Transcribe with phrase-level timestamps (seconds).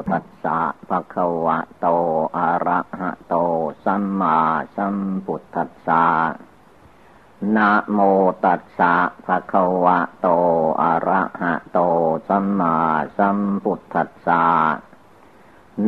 [0.00, 0.58] พุทธัสสะ
[0.90, 1.86] ภะคะวะโต
[2.36, 3.34] อะระหะโต
[3.84, 4.38] สัมมา
[4.76, 6.04] สัมพุทธัสสะ
[7.56, 7.98] นะโม
[8.44, 8.94] ตัสสะ
[9.26, 10.28] ภะคะวะโต
[10.82, 11.78] อะระหะโต
[12.28, 12.76] สัมมา
[13.18, 14.44] สัมพุทธัสสะ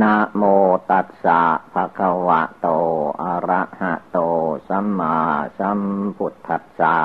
[0.01, 0.43] นะโม
[0.91, 1.41] ตัสสะ
[1.73, 2.69] ภะคะวะโต
[3.23, 4.19] อะระหะโต
[4.69, 5.17] สัมมา
[5.59, 5.81] สัม
[6.17, 6.97] พุทธัสสะ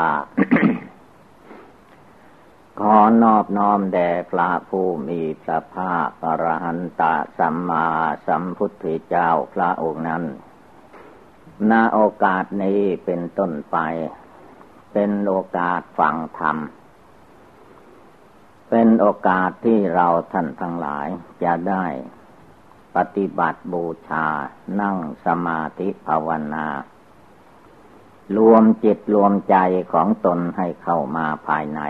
[2.80, 7.04] ขอนอบน้อมแด่พระผู้มีพระภาคอรหันต
[7.38, 7.88] สัมมา
[8.28, 10.24] สัมพุทธเจ้าพระองค์นั้น
[11.72, 13.78] ณโอกาสนี้เป็นต้นไป
[14.94, 16.58] เป็นโอกาสฟังธรรม
[18.70, 21.08] เป็นโอกาสที่เราท่านทั้งหลาย
[21.44, 21.86] จะได้
[22.96, 24.26] ปฏิบัติบูชา
[24.82, 26.68] นั่งสมาธิภาวนา
[28.38, 29.58] รวมจิตรวมใจ
[29.94, 31.82] ของตนให้เข้ามาภายใน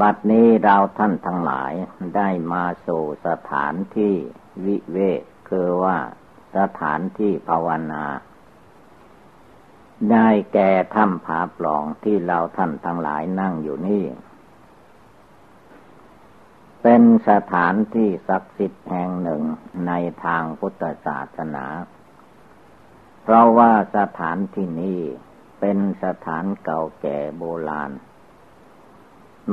[0.00, 1.72] บัดนี้เราท่านทั้งหลาย
[2.16, 4.14] ได้มาสู่สถานที่
[4.64, 5.96] วิเวกคือว่า
[6.56, 8.04] สถานที่ภาวนา
[10.12, 14.04] ได้แก่ถ้ำผาปล่องที่เราท่านทั้งหลายนั่งอยู่นี่
[16.82, 19.42] เป็นสถานที่ศักดิ์สิทธิ์แห่งหนึ่ง
[19.86, 19.92] ใน
[20.24, 21.66] ทางพุทธศาสนา
[23.22, 25.00] เพราะว่าสถานที่นี้
[25.60, 27.90] เป็นสถานเก่าแก่โบราณ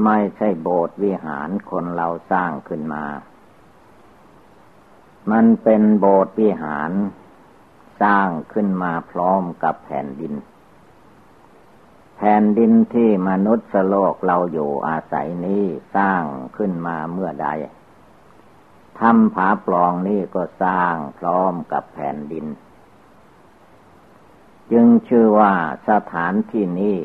[0.04, 3.06] ไม่ใช่โบสถ์วิหารคนเราสร้างขึ้นมา
[5.32, 6.92] มันเป็นโบสถ์วิหาร
[8.02, 10.34] สร้างขึ้นมาพร้อมกับแผ่นดิน
[12.18, 15.64] แผ่นดินที่มนุษย์โลกเราอยู่อาศัยนี้
[15.96, 16.24] สร้าง
[16.58, 17.48] ขึ้นมาเมื่อใด
[19.00, 22.46] ถ้ำผาปลองนี่ก็สร้างพร้อมกับแผ่นดิน
[24.72, 25.54] จึงชื่อว่า
[25.90, 26.98] สถานที่นี้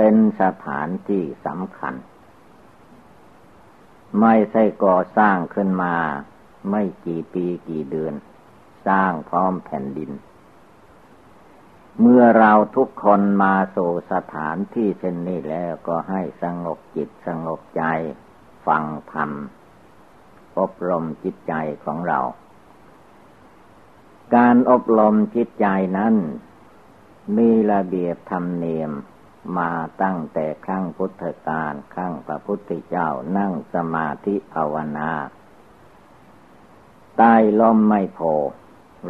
[0.00, 1.94] เป็นสถานที่สำคัญ
[4.20, 5.96] ไม่ใช่ก่อสร้างขึ้นมา
[6.70, 8.14] ไม่กี่ปีกี่เดือน
[8.86, 10.10] สร้างพร้อมแผ่นดิน
[12.00, 17.82] เมื่อเราทุกคนมาสู่สถานที่เช่นนี้แล้วก็ให้สงบจิตสงบใจ
[18.66, 19.30] ฟังธรรม
[20.58, 22.20] อบรมจิตใจของเรา
[24.36, 25.66] การอบรมจิตใจ
[25.98, 26.14] นั้น
[27.36, 28.92] มีระเบียบธรรมเนียม
[29.56, 29.70] มา
[30.02, 35.10] ตั้งแต่ครั้งพุทธกาลครั้งพระพุทธเจ้านั่งสมาธิภาวนา
[37.18, 38.20] ใต้ล้มไม่โพ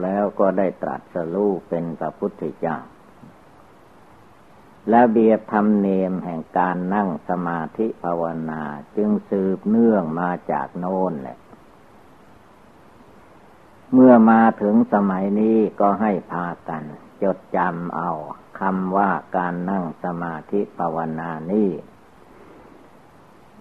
[0.03, 2.79] แล้วก็ได้ตรัสรู้เป็นพระพุทธเจ้า
[4.91, 8.63] และเบียบธรรมเนียมแห่งการนั่งสมาธิภาวนา
[8.97, 11.39] จึงสืบเนื่องมาจากโน้นแหละ
[13.93, 16.83] เมื่อมาถึงสมัยนี้ก็ให้พากัน
[17.23, 18.11] จดจำเอา
[18.61, 21.71] คำว่าการนั่งสมาธิภาวนานี้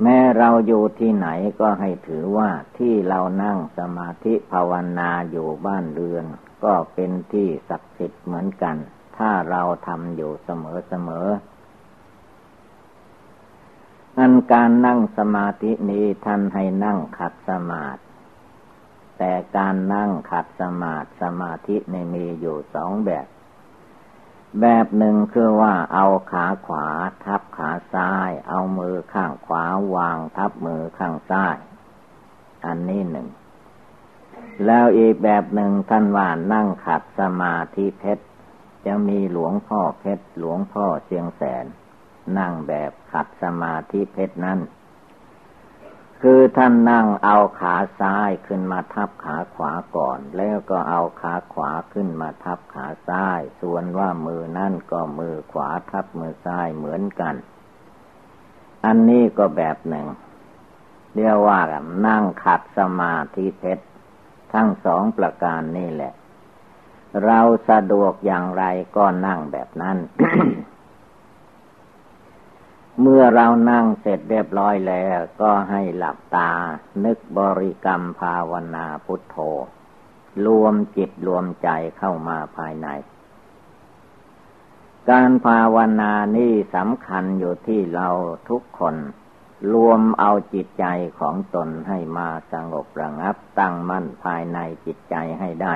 [0.02, 1.28] แม้เราอยู่ที่ไหน
[1.60, 6.26] ก็ให้ถือว่าที่เรานั่งสมาธิภาวนาอยู่บ้านเรือน
[6.64, 8.76] ก็เป็นที่ศักดิ์สิทธิ์เหมือนกัน
[9.18, 11.28] ถ้าเราทำอยู่เสมอเสมอ
[14.18, 18.02] อันการนั่งสมาธินี้ท่านให้นั่งขัดสมาธิ
[19.18, 23.28] แต่การนั่งขัดสมาธิสมาธิในมีอยู่สองแบบ
[24.62, 26.88] แบบหนึ่งคือว่าเอาขาขวา
[27.24, 29.64] ทับขาซ้าย เอามือข้างขวา
[29.96, 31.58] วางทับมือข้างซ้าย
[32.66, 33.28] อันนี้หนึ่ง
[34.66, 38.26] แล้วอีกแบบหนึ่งท่านว่านั่งขัดสมาธิเพชร
[38.86, 41.66] จะมีหลวงพ่อเพชรหลวงพ่อเสียงแสน
[42.38, 44.60] นั่งแบบขัดสมาธิเพชรนั้น
[46.22, 57.36] คือท่านนั่งเอาขาซ้ายขึ้นมาทับขาขวาก่อน แล้วก็เอาขาขวาขึ้นมาทับขาซ้าย ส่วนว่ามือนั่นก็มือขวาทับมือซ้ายเหมือนกัน
[58.86, 60.08] อันนี้ก็แบบหนึ่ง
[61.16, 61.60] เรียกว่า
[62.08, 63.86] นั่งขัดสมาธิเพชร
[64.54, 66.14] ทั้งสองประการนี่แหละ
[67.26, 67.40] เรา
[67.70, 68.64] สะดวกอย่างไร
[68.98, 69.98] ก็นั่งแบบนั้น
[73.02, 76.52] เมื่อเรานั่งเสร็จเรียบร้อยแล้วก็ให้หลับตา
[77.06, 79.38] นึกบริกรรมภาวนาพุทโธ
[80.46, 82.88] รวมจิตรวมใจเข้ามาภายใน
[85.10, 88.10] การภาวนานี่สำคัญอยู่ที่เรา
[88.50, 88.96] ทุกคน
[89.74, 90.86] รวมเอาจิตใจ
[91.20, 95.74] ของตนให้มาสงบระงับตั้งมั่นภายในจิตใจให้ได้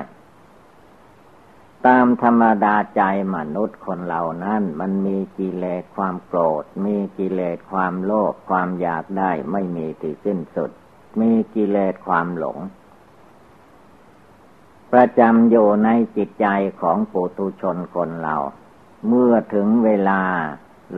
[1.88, 3.01] ตามธรรมดาใจ
[3.36, 10.72] มนุษย์คนเหล่านั้นมันมีกิเลสความโกรธ มีกิเลสความโลภความอยากได้ไม่มีที่สิ้นสุด
[11.19, 12.57] มีกิเลสความหลง
[14.94, 16.48] ประจำอยู่ในจิตใจ
[16.81, 18.36] ของปุถุชนคนเรา
[19.07, 20.22] เมื่อถึงเวลา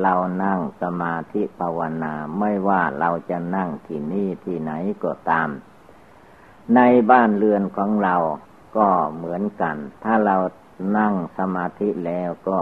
[0.01, 0.13] เรา
[0.43, 4.71] นั่งสมาธิภาวนาไม่ว่าเราจะนั่งที่นี่ที่ไหน
[5.03, 5.49] ก็ตาม
[6.75, 6.79] ใน
[7.11, 8.15] บ้านเรือนของเรา
[8.77, 10.37] ก็เหมือนกัน ถ้าเรา
[10.97, 12.59] นั่งสมาธิแล้วก็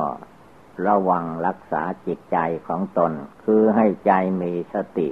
[0.88, 2.38] ระวังรักษาจิตใจ
[2.68, 3.12] ของตน
[3.44, 4.12] คือให้ใจ
[4.42, 5.10] มีสติ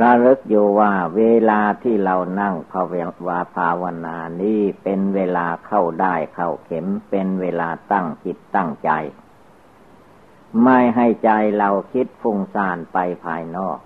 [0.00, 2.82] ระลึกอยู่ว่าเวลาที่เรานั่งภา
[3.26, 8.90] วาภาวนานี้เป็นเวลาเข้าได้เข้าเข็มเป็นเวลาตั้งจิตตั้งใจ
[10.64, 13.78] ไม่ให้ใจเราคิดฟุ้งซ่านไปภายนอก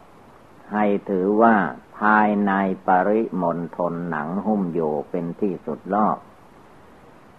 [0.73, 1.56] ให้ถือว่า
[1.99, 2.52] ภายใน
[2.87, 6.17] ปริมณฑลหนังหุ้มอยู่เป็นที่สุดรอบ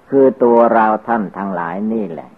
[0.09, 2.31] คือตัวเราท่านทั้งหลายนี่แหละ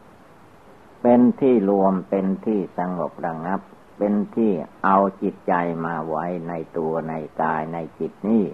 [1.01, 3.61] เป็นที่รวมเป็นที่สงบระงับ
[3.97, 4.51] เป็นที่
[4.83, 5.53] เอาจิตใจ
[5.85, 8.45] มาไว้ในตัวในกายในจิตนี้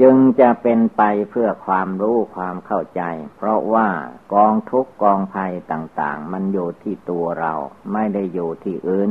[0.00, 3.02] จึงจะเป็นไปเพื่อความรู้ความเข้าใจ
[3.36, 3.88] เพราะว่า
[4.34, 7.52] กองทุกกองภัยต่าง ๆ มันอยู่ที่ตัวเรา
[7.92, 9.10] ไม่ได้อยู่ที่อื่น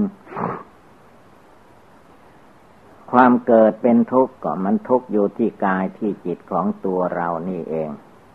[3.11, 7.89] ความเกิดเป็นทุกข์ก็มันทุกข์อยู่ที่กายที่จิตของตัวเรานี่เอง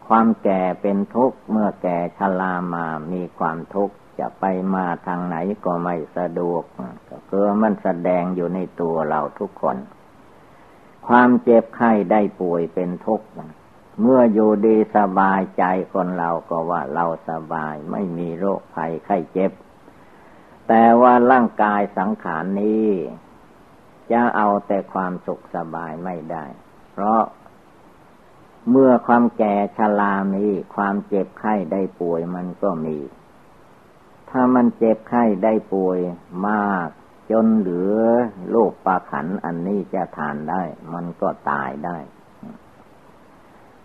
[0.09, 6.63] ความแก่เป็นทุกข์เมื่อแก่ชรามามีความทุกข์จะไปมาทางไหนก็ไม่สะดวก
[7.09, 9.77] ก็คือมันแสดงอยู่ในตัวเราทุกคน
[11.09, 13.27] ความเจ็บไข้ได้ป่วยเป็นทุกข์
[14.01, 19.53] เมื่ออยู่ดีสบายใจคนเราก็ว่าเราสบายไม่มีโรคภัยไข้เจ็บ
[20.69, 22.89] แต่ว่าร่างกายสังขารนนี้
[24.13, 26.45] จะเอาแต่ความสุขสบายไม่ได้
[26.93, 27.23] เพราะ
[28.71, 32.99] เมื่อความแก่ชรามีความเจ็บไข้ได้ป่วยมันก็มี
[34.31, 35.99] ถ้ามันเจ็บไข้ได้ป่วย
[36.49, 36.89] มาก
[37.31, 37.99] จนเหลือ
[38.51, 40.63] โรคปาขันอันนี้จะทานได้
[40.93, 41.99] มันก็ตายได้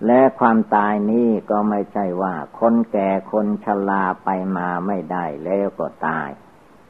[0.06, 6.30] และความตายนี้ก็ไม่ใช่ว่า คนแก่คนชราไปมาไม่ได้แล้วก็ตาย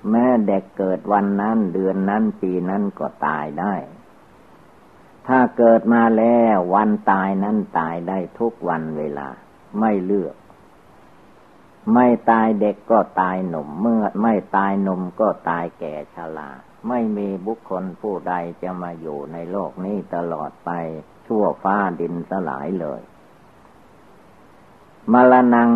[0.09, 3.73] แม้เด็กเกิดวันนั้นเดือนนั้นปีนั้นก็ตายได้
[5.29, 9.27] ถ้าเกิดมาแล้ววันตายนั้นตายได้ทุกวันเวลา
[9.79, 10.35] ไม่เลือก
[11.93, 16.49] ไม่ตายเด็กก็ตายหนุ่มเมื่อไม่ตายหนุ่มก็ตายแก่ชรา
[16.87, 20.69] ไม่มีบุคคลผู้ใดจะมาอยู่ในโลกนี้ตลอดไป
[21.25, 23.01] ชั่วฟ้าดินสลายเลย
[25.13, 25.71] มรณง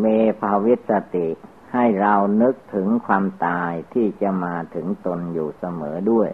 [0.00, 0.04] เม
[0.40, 1.28] ภาวิสติ
[1.72, 6.30] ให้เรานึกถึงความตายที่จะมาถึงตนอยู่เสมอด้วย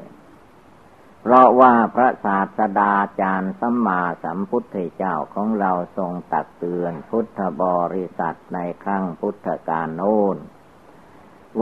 [1.27, 10.37] เพราะว่าพระศาสดาจารย์สัมมาสัมพุทธเจ้าของเราทรงตักเตือนพุทธบริษัทในครั้งพุทธกาลโน้น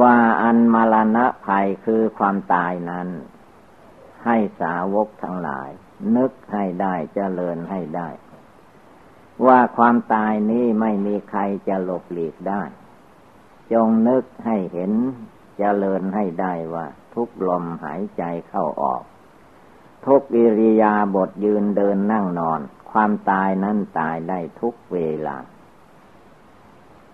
[0.00, 3.08] ว่าอันมรณะภัยคือความตายนั้น
[4.24, 5.70] ให้สาวกทั้งหลาย
[6.16, 8.08] นึกให้ได้เจริญให้ได้
[9.46, 12.62] ว่าความตายนี้ไม่มีใครจะหลบหลีกได้
[13.72, 14.92] จงนึกให้เห็น
[15.58, 19.02] เจริญให้ได้ว่า ทุกลมหายใจเข้าออก
[20.06, 22.60] ทุกอิริยาบถยืนเดินนั่งนอน
[22.90, 25.36] ความตายนั้นตายได้ทุกเวลา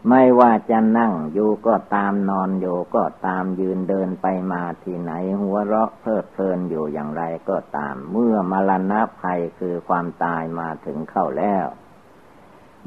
[0.09, 11.67] ไม่ว่าจะนั่งอยู่ก็ตามนอนอยู่ก็ตามยืนเดินไปมาที่ไหน หัวเราะเพลิดเพลินอยู่อย่างไรก็ตาม เมื่อมรณะภัยคือความตายมาถึงเข้าแล้ว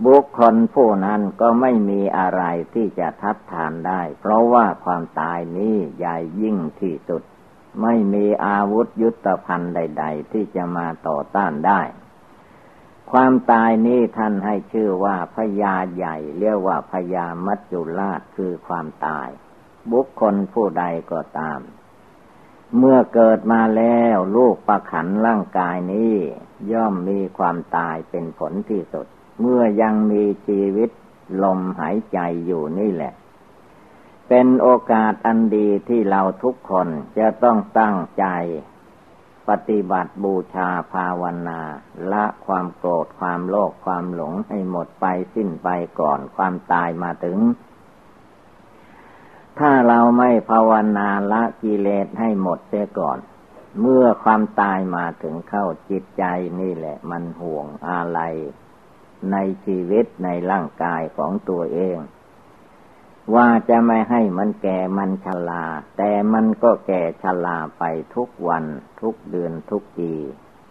[0.05, 2.43] บุคคลผู้นั้นก็ไม่มีอะไร
[2.73, 7.23] ที่จะทัดทานได้ เพราะว่าความตายนี้ใหญ่ยิ่งที่สุด
[7.81, 11.81] ไม่มีอาวุธยุทธภัณฑ์ใด ๆ ที่จะมาต่อต้านได้
[13.11, 19.29] ความตายนี้ท่านให้ชื่อว่าพญาใหญ่ เรียกว่าพญามัจจุราชคือความตาย
[19.91, 21.59] บุคคลผู้ใดก็ตาม
[22.77, 26.15] เมื่อเกิดมาแล้วลูกประขันร่างกายนี้
[26.71, 29.07] ย่อมมีความตายเป็นผลที่สุด
[29.41, 30.89] เมื่อยังมีชีวิต
[31.43, 33.13] ลมหายใจอยู่นี่แหละ
[34.33, 38.25] เป็นโอกาสอันดีที่เราทุกคนจะต้องตั้งใจ
[39.49, 41.61] ปฏิบัติบูชาภาวนา
[42.11, 45.69] ละความโกรธความโลภความหลงให้หมดไปสิ้นไป
[45.99, 47.37] ก่อนความตายมาถึง
[49.59, 53.17] ถ้าเราไม่ภาวนาละกิเลสให้หมดเสียก่อน
[53.81, 56.23] เมื่อความตายมาถึงเข้าจิตใจ
[56.59, 58.19] นี่แหละมันห่วงอะไร
[59.31, 61.99] ในชีวิตในร่างกายของตัวเอง
[63.35, 65.65] ว่าจะไม่ให้มันแก่มันชรา
[65.97, 67.83] แต่มันก็แก่ชราไป
[68.15, 68.65] ทุกวัน
[69.01, 70.11] ทุกเดือนทุกปี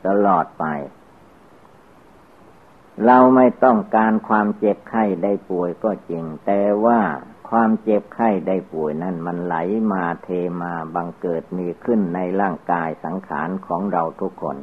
[0.07, 0.65] ตลอดไป
[3.07, 7.01] เราไม่ต้องการความเจ็บไข้ได้ป่วยก็จริง แต่ว่า
[7.51, 9.57] ความเจ็บไข้ได้ป่วยนั้นมันไหล
[9.93, 10.29] มาเท
[10.63, 14.57] มาบังเกิดมีขึ้นในร่างกายสังขารของเราทุกคน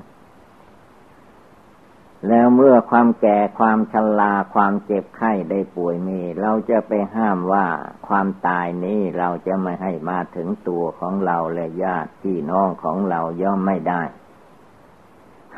[2.28, 7.66] แล้วเมื่อความแก่ความชราความเจ็บไข้ได้ป่วยมี เราจะไปห้ามว่า
[8.08, 14.02] ความตายนี้เราจะไม่ให้มาถึงตัวของเราและญาติพี่น้องของเราย่อมไม่ได้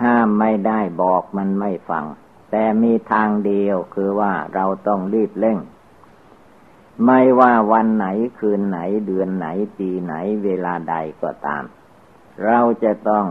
[0.02, 2.06] ห้ามไม่ได้บอกมันไม่ฟัง
[2.52, 5.60] แต่มีทางเดียวคือว่าเราต้องรีบเร่ง
[7.06, 8.08] ไม่ว่าวันไหน
[8.40, 9.48] คืนไหนเดือนไหน
[9.78, 10.14] ปีไหน
[10.44, 11.64] เวลาใดก็ตาม
[12.46, 13.26] เราจะต้อง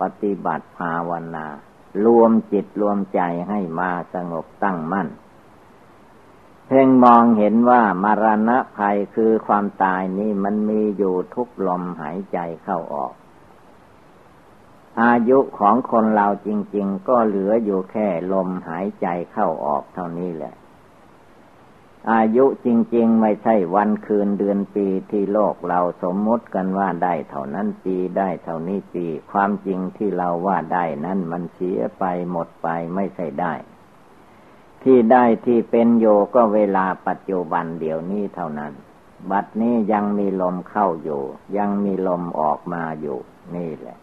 [0.00, 1.46] ปฏิบัติภาวนา
[2.04, 5.08] รวมจิตรวมใจให้มาสงบตั้งมั่น
[6.66, 13.12] เพ่งมองเห็นว่ามรณะภัยคือความตายนี่มันมีอยู่ทุกลมหายใจเข้าออก
[15.02, 20.54] อายุของคนเราจริง ๆ ก็เหลืออยู่แค่ลมหายใจเข้าออกเท่านี้แหละ
[22.10, 33.54] อายุจริง ๆ ไม่ใช่วันคืนเดือนปีที่โลกเราสมมติกันว่าได้เท่านั้นปีได้เท่านี้ปี ความจริงที่เราว่าได้นั้นมันเสียไปหมดไปไม่ใช่ได้
[34.82, 38.72] ที่ได้ที่เป็นโยก็เวลาปัจจุบันเดี๋ยวนี้เท่านั้น
[39.30, 41.22] บัดนี้ยังมีลมเข้าอยู่
[41.56, 43.18] ยังมีลมออกมาอยู่
[43.54, 43.98] นี่แหละ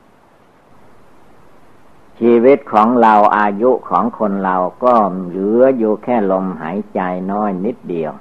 [2.19, 4.95] ชีวิตของเราอายุของคนเราก็
[5.27, 8.11] เหลืออยู่แค่ลมหายใจน้อยนิดเดียว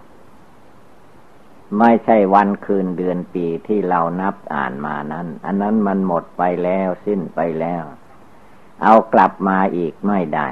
[1.79, 7.83] ไม่ใช่วันคืนเดือนปีที่เรานับอ่านมานั้น อันนั้นมันหมดไปแล้วสิ้นไปแล้ว
[8.83, 10.49] เอากลับมาอีกไม่ได้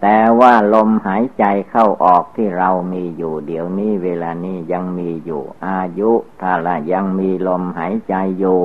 [0.00, 8.60] แต่ว่าลมหายใจเข้าออกที่เรามีอยู่เดี๋ยวนี้เวลานี้ยังมีอยู่ อายุถ้าละยังมีลมหายใจอยู่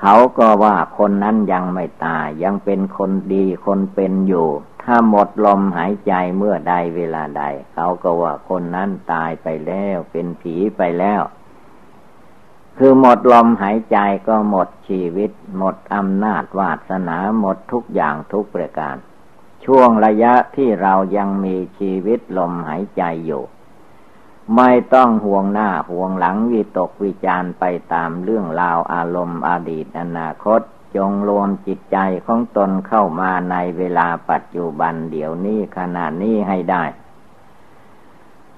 [0.00, 4.48] เขาก็ว่าคนนั้นยังไม่ตาย ยังเป็นคนดีคนเป็นอยู่
[4.82, 7.42] ถ้าหมดลมหายใจเมื่อใดเวลาใด
[7.74, 11.22] เขาก็ว่าคนนั้นตายไปแล้ว เป็นผีไปแล้ว
[12.76, 13.98] คือหมดลมหายใจ
[14.28, 18.96] ก็หมดชีวิต หมดอำนาจวาสนาหมดทุกอย่างทุกประการ
[19.64, 23.42] ช่วงระยะที่เรายังมีชีวิตลมหายใจอยู่
[24.54, 30.60] ไม่ต้องห่วงหน้าห่วงหลังวิตกวิจารไปตามเรื่องราวอารมณ์อดีตอนาคต
[30.96, 36.84] จงรวมจิตใจของตนเข้ามาในเวลาปัจจุบันเดี๋ยวนี้ขณะนี้ให้ได้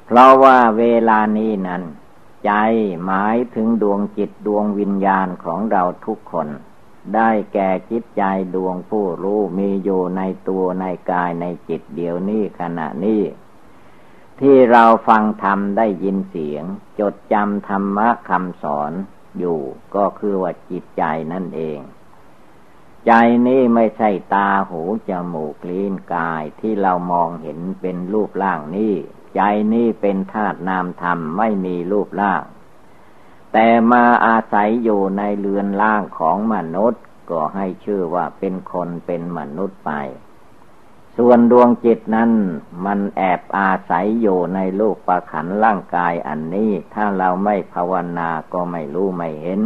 [0.07, 1.83] เพราะว่าเวลานี้นั้น
[2.45, 2.53] ใจ
[3.05, 6.49] หมายถึงดวงจิตดวงวิญญาณของเราทุกคน
[7.15, 8.23] ได้แก่จิตใจ
[8.55, 13.23] ดวงผู้รู้มีอยู่ในตัวในกายในจิตเดี๋ยวนี้ขณะนี้
[14.41, 16.65] ที่เราฟังธรรมได้ยินเสียง
[17.01, 18.93] จดจำธรรมะคำสอน
[19.39, 19.61] อยู่
[19.95, 21.03] ก็คือว่าจิตใจ
[21.33, 21.79] นั่นเอง
[23.07, 23.13] ใจ
[23.47, 28.95] นี้ไม่ใช่ตาหูจมูกลิ้นกายที่เรามองเห็นเป็นรูปร่างนี้
[29.35, 29.41] ใจ
[29.73, 32.43] นี้เป็นธาตุนามธรรมไม่มีรูปร่าง
[33.53, 39.93] แต่มาอาศัยอยู่ในเรือนร่างของมนุษย์ ก็ให้ชื่อว่าเป็นคนเป็นมนุษย์ไป
[41.21, 42.31] ส่วนดวงจิตนั้น
[42.85, 49.61] มันแอบอาศัยอยู่ในลูกประขันร่างกายอันนี้ ถ้าเราไม่ภาวนาก็ไม่รู้ไม่เห็น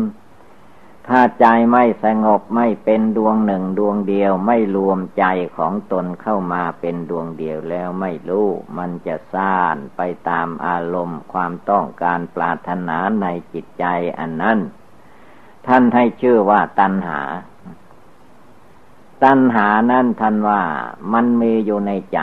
[1.08, 5.24] ถ้าใจไม่สงบไม่เป็นดวงหนึ่งดวงเดียวไม่รวมใจ
[5.56, 13.84] ของตนเข้ามาเป็นดวงเดียวแล้วไม่รู้ มันจะซ่านไปตามอารมณ์ความต้องการปรารถนาในจิตใจ
[14.18, 14.58] อันนั้น
[15.66, 17.20] ท่านให้ชื่อว่าตัณหา
[19.24, 20.62] ตัณหานั้นท่านว่า
[21.12, 22.20] มันมีอยู่ในใจ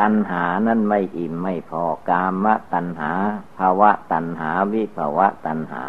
[0.00, 3.12] ตัณหานั้นไม่อิ่มไม่พอกามะตัณหา
[3.58, 5.84] ภาวะตัณหาวิภาวะตัณหา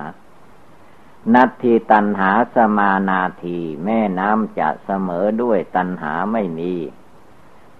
[1.33, 6.73] นัตทีตัณหาสมานาทีแม่น้ำจะเสมอด้วยตัณหาไม่มี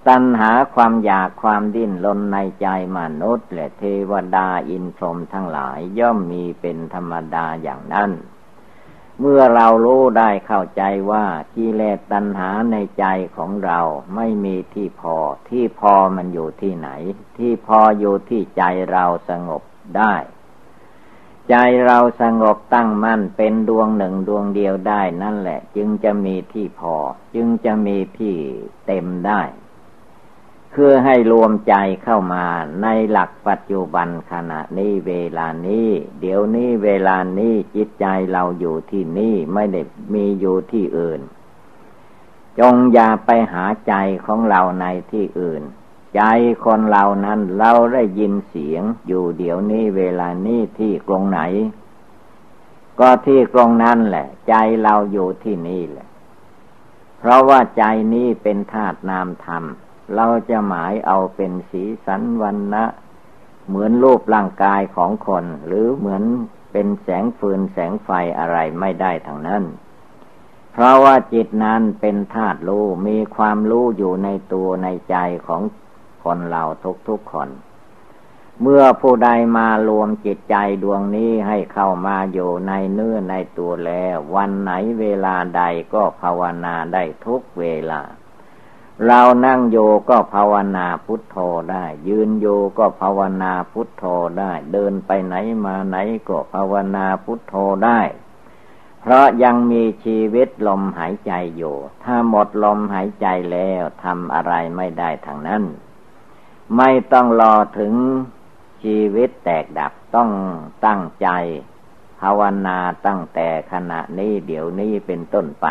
[0.08, 8.12] ตัณหาความอยากความดิ้นรนในใจมนุษย์และเทวดาอินทรมทั้งหลายย่อมมีเป็นธรรมดาอย่างนั้น
[9.20, 13.06] เมื่อเรารู้ได้เข้าใจว่ากิเลสตัณหาในใจ
[13.38, 13.80] ของเรา
[14.16, 15.16] ไม่มีที่พอ
[15.50, 16.90] ที่พอมันอยู่ที่ไหน
[17.38, 19.62] ที่พออยู่ที่ใจเราสงบ
[19.98, 20.14] ได้
[21.50, 21.56] ใจ
[21.86, 26.96] เราสงบตั้งมั่นเป็นดวงหนึ่งดวงเดียวได้นั่นแหละ จึงจะมีที่พอ
[27.36, 28.36] จึงจะมีที่
[28.86, 29.42] เต็มได้
[30.80, 32.46] พื่อให้รวมใจเข้ามา
[32.82, 35.90] ในหลักปัจจุบันขณะนี้เวลานี้
[36.20, 39.82] เดี๋ยวนี้เวลานี้จิตใจเราอยู่ที่นี่ไม่ได้
[40.14, 41.22] มีอยู่ที่อื่น
[42.60, 43.94] จงอย่าไปหาใจ
[44.26, 45.64] ของเราในที่อื่น
[46.16, 46.22] ใจ
[46.66, 51.42] คนเรานั้นเราได้ยินเสียงอยู่เดี๋ยวนี้เวลานี้ที่กรงไหน
[53.00, 54.54] ก็ที่กรงนั้นแหละ ใจ
[54.84, 56.08] เราอยู่ที่นี่แหละ
[57.20, 59.64] เพราะว่าใจนี้เป็นธาตุนามธรรม
[60.16, 62.86] เราจะหมายเอาเป็นสีสันวันนะ
[63.68, 66.24] เหมือนรูปร่างกายของคน หรือเหมือน
[66.72, 68.10] เป็นแสงฟืนแสงไฟ
[68.40, 69.64] อะไรไม่ได้ทางนั้น
[70.74, 75.62] เพราะว่าจิตนั้นเป็นธาตุรู้มีความรู้อยู่ในตัวในใจของ
[76.24, 76.64] คนเรา
[77.08, 77.50] ทุกๆคน
[78.62, 88.02] เมื่อผู้ใดมารวมจิตใจดวงนี้ให้เข้ามาอยู่ในเนื้อในตัวแล้ว วันไหนเวลาใดก็ภาวนาได้ทุกเวลา
[89.04, 89.78] เรานั่งโย
[90.10, 91.38] ก็ภาวนาพุทโธ
[91.72, 92.48] ได้ ยืนโย
[92.78, 94.04] ก็ภาวนาพุทโธ
[94.40, 95.36] ได้ เดินไปไหน
[95.66, 95.98] มาไหน
[96.28, 98.00] ก็ภาวนาพุทโธได้
[99.02, 105.64] เพราะยังมีชีวิตลมหายใจอยู่ ถ้าหมดลมหายใจแล้วทำอะไรไม่ได้ทางนั้น
[106.78, 107.94] ไม่ต้องรอถึง
[108.84, 110.30] ชีวิตแตกดับต้อง
[110.86, 111.28] ตั้งใจ
[112.22, 115.68] ภาวนาตั้งแต่ขณะนี้เดี๋ยวนี้เป็นต้นไป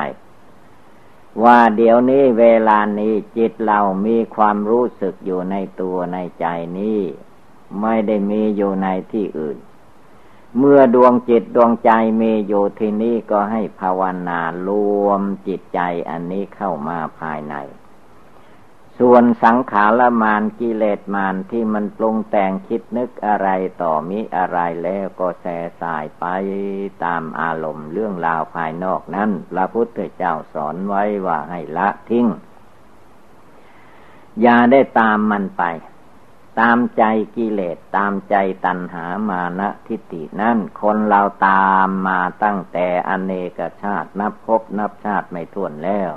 [1.42, 6.46] ว่าเดี๋ยวนี้เวลานี้จิตเรามีความรู้สึกอยู่ในตัวในใจ
[6.78, 7.00] นี้
[7.80, 9.58] ไม่ได้มีอยู่ในที่อื่น
[10.58, 14.70] เมื่อดวงจิตดวงใจมีอยู่ที่นี้ก็ให้ภาวนาร
[15.04, 17.54] วมจิตใจอันนี้เข้ามาภายใน
[19.00, 23.48] ส่วนสังขารมานกิเลสมานที่มันปรุงแต่งคิดนึกอะไร
[23.82, 25.46] ต่อมิอะไรแล้วก็แส
[25.80, 26.24] สายไป
[27.04, 32.26] ตามอารมณ์เรื่องราวภายนอกนั้นพระพุทธเจ้าสอนไว้ว่าให้ละทิ้ง
[34.42, 35.64] อย่าได้ตามมันไป
[36.60, 37.04] ตามใจ
[37.36, 38.36] กิเลสตามใจ
[38.66, 46.12] ตัณหามานะทิฏฐินั่นคนเราตามมาตั้งแต่อเนกชาตินับพบนับชาติไม่ถ้วนแล้ว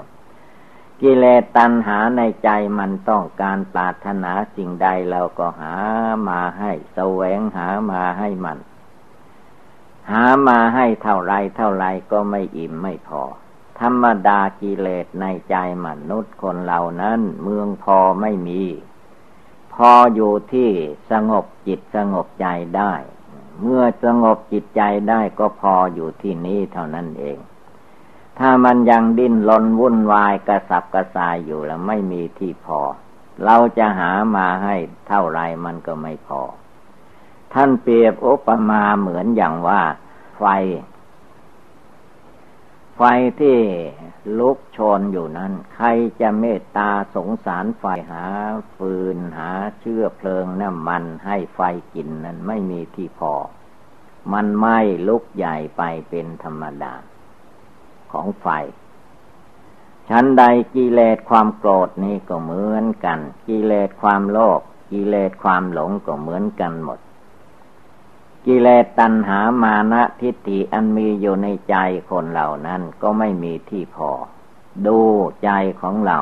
[1.01, 2.49] กิเลสตัณหาในใจ
[2.79, 5.75] มันต้องการปรารถนาสิ่งใดเราก็หา
[6.29, 8.57] มาให้แสวงหามาให้มัน
[10.09, 13.23] หามาให้เท่าไรเท่าไรก็ไม่อิ่มไม่พอ
[13.79, 18.63] ธรรมดากิเลสในใจมนุษย์คนเหล่านั้นเมืองพอไม่มี
[19.73, 20.69] พออยู่ที่
[21.11, 22.93] สงบจิตสงบใจได้
[23.61, 27.37] เมื่อสงบจิตใจได้ก็พออยู่ที่นี้เท่านั้นเอง
[28.39, 32.81] ถ้ามันยังดิ้นรนวุ่นวายกระสับกระส่ายอยู่แล้วไม่มีที่พอ
[33.45, 34.75] เราจะหามาให้
[35.07, 36.41] เท่าไรมันก็ไม่พอ
[37.53, 39.81] ท่านเปรียบอุปมาเหมือนอย่างว่า
[40.37, 40.43] ไฟ
[42.97, 43.01] ไฟ
[43.39, 43.59] ที่
[44.39, 45.87] ลุกโชนอยู่นั้น ใคร
[46.21, 48.25] จะเมตตาสงสารไฟหา
[48.75, 51.61] ฟืนหาเชื้อเพลิงน้ำมันให้ไฟ
[51.93, 53.33] กินนั้นไม่มีที่พอ
[54.33, 56.93] มันไหม้ลุกใหญ่ไปเป็นธรรมดา
[58.11, 58.47] ของไฟ
[60.09, 60.43] ชั้นใด
[60.75, 66.99] กิเลสความโกรธนี่ก็เหมือนกัน กิเลสความโลภกิเลสความหลงก็เหมือนกันหมด
[68.45, 71.75] กิเลสตัณหามานะทิฏฐิอันมีอยู่ในใจ
[72.09, 74.11] คนเหล่านั้นก็ไม่มีที่พอ
[74.87, 74.99] ดู
[75.43, 75.49] ใจ
[75.81, 76.19] ของเรา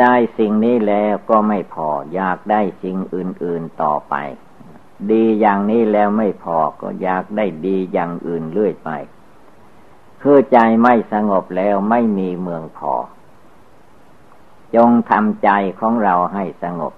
[0.00, 4.14] ได้สิ่งนี้แล้วก็ไม่พอ อยากได้สิ่งอื่น ๆต่อไป
[5.10, 8.90] ดีอย่างนี้แล้วไม่พอก็อยากได้ดีอย่างอื่นเรื่อยไป
[10.26, 12.94] คือใจไม่สงบแล้วไม่มีเมืองพอ
[14.74, 16.94] จงทำใจของเราให้สงบ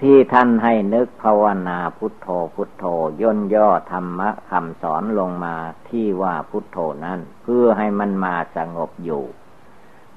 [0.00, 2.84] ที่ท่านให้นึกภาวนาพุทโธพุทโธ
[3.20, 5.56] ย่นย่อธรรมะคำสอนลงมา
[5.88, 9.24] ที่ว่าพุทโธนั้น เพื่อให้มันมาสงบอยู่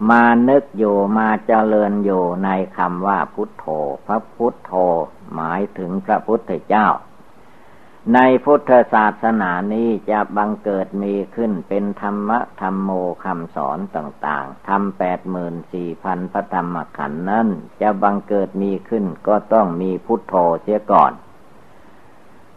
[0.10, 3.66] มานึกอยู่มาเจริญอยู่ในคำว่าพุทโธ
[4.06, 4.74] พระพุทโธ
[5.34, 6.88] หมายถึงพระพุทธเจ้า
[8.12, 12.90] ในพุทธศาสนานี้จะบังเกิดมีขึ้นเป็นธรรมะธรรมโม
[13.24, 17.48] คำสอนต่างๆทำแปดหมื่นสี่พันพระธรรมขันธ์นั้น
[17.82, 21.12] จะบังเกิดมีขึ้นก็ต้องมีพุทโธเสียก่อน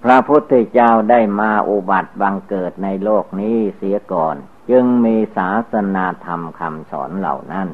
[0.03, 4.37] พระพุทธเจ้าได้มาอุบัติบังเกิดในโลกนี้เสียก่อน
[4.71, 7.69] จึงมีศาสนาธรรมคำสอนเหล่านั้น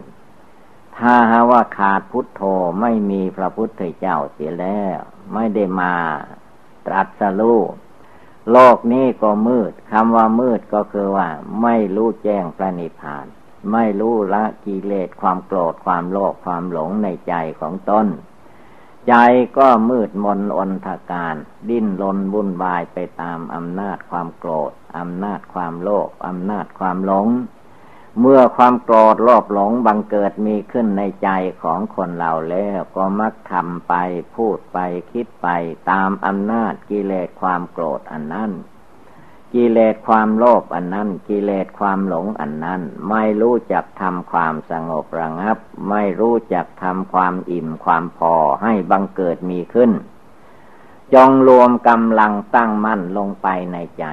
[0.96, 2.42] ถ้าหาว่าขาดพุทโธ
[2.80, 4.98] ไม่มีพระพุทธเจ้าเสียแล้ว
[5.34, 5.94] ไม่ได้มา
[6.86, 7.60] ตรัสรู้
[8.50, 11.28] โลกนี้ก็มืดคำว่ามืดก็คือว่า
[11.62, 13.26] ไม่รู้แจ้งพระนิพพาน
[13.72, 18.06] ไม่รู้ละกิเลสความโกรธความโลภความหลงในใจของตน
[19.08, 19.14] ใจ
[19.58, 21.36] ก็มืดมนอนทการ
[21.68, 27.28] ดิ้นรนวุ่นวายไปตามอำนาจความโกรธอำนาจความโลภอำนาจความหลง
[28.20, 31.28] เมื่อความโกรธโลภหลงบังเกิดมีขึ้นในใจ
[31.62, 33.94] ของคนเราแล้วก็มักทำไป
[34.36, 34.78] พูดไป
[35.12, 35.48] คิดไป
[35.90, 38.50] ตามอำนาจกิเลสความโกรธอันนั้น
[39.54, 45.58] กิเลสความโลภอันนั้นกิเลสความหลงอันนั้น ไม่รู้จักทำความสงบระงับ
[45.90, 49.90] ไม่รู้จักทำความอิ่มความพอให้บังเกิดมีขึ้น
[51.14, 54.04] จงรวมกำลังตั้งมั่นลงไปในใจ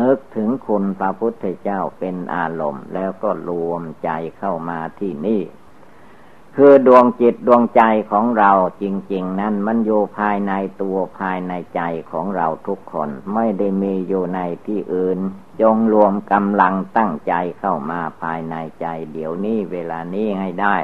[0.00, 5.42] นึกถึงคุณพระพุทธเจ้าเป็นอารมณ์ แล้วก็รวมใจเข้ามาที่นี่
[6.56, 15.18] คือดวงจิตดวงใจของเราจริง ๆ นั้นมันอยู่ภายในตัวภายในใจของเราทุกคน ไม่ได้มีอยู่ในที่อื่น
[15.60, 20.76] จงรวมกำลังตั้งใจเข้ามาภายในใจ เดี๋ยวนี้เวลานี้ให้ได้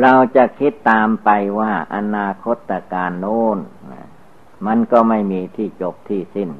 [0.00, 3.58] เราจะคิดตามไปว่าอนาคตการโน้น
[4.66, 6.50] มันก็ไม่มีที่จบที่สิ้น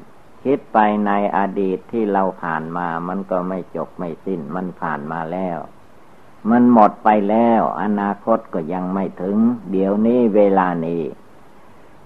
[0.43, 5.57] คิดไปในอดีตที่เราผ่านมา มันก็ไม่จบไม่สิ้น มันผ่านมาแล้ว
[6.49, 9.37] มันหมดไปแล้ว อนาคตก็ยังไม่ถึง
[9.71, 11.03] เดี๋ยวนี้เวลานี้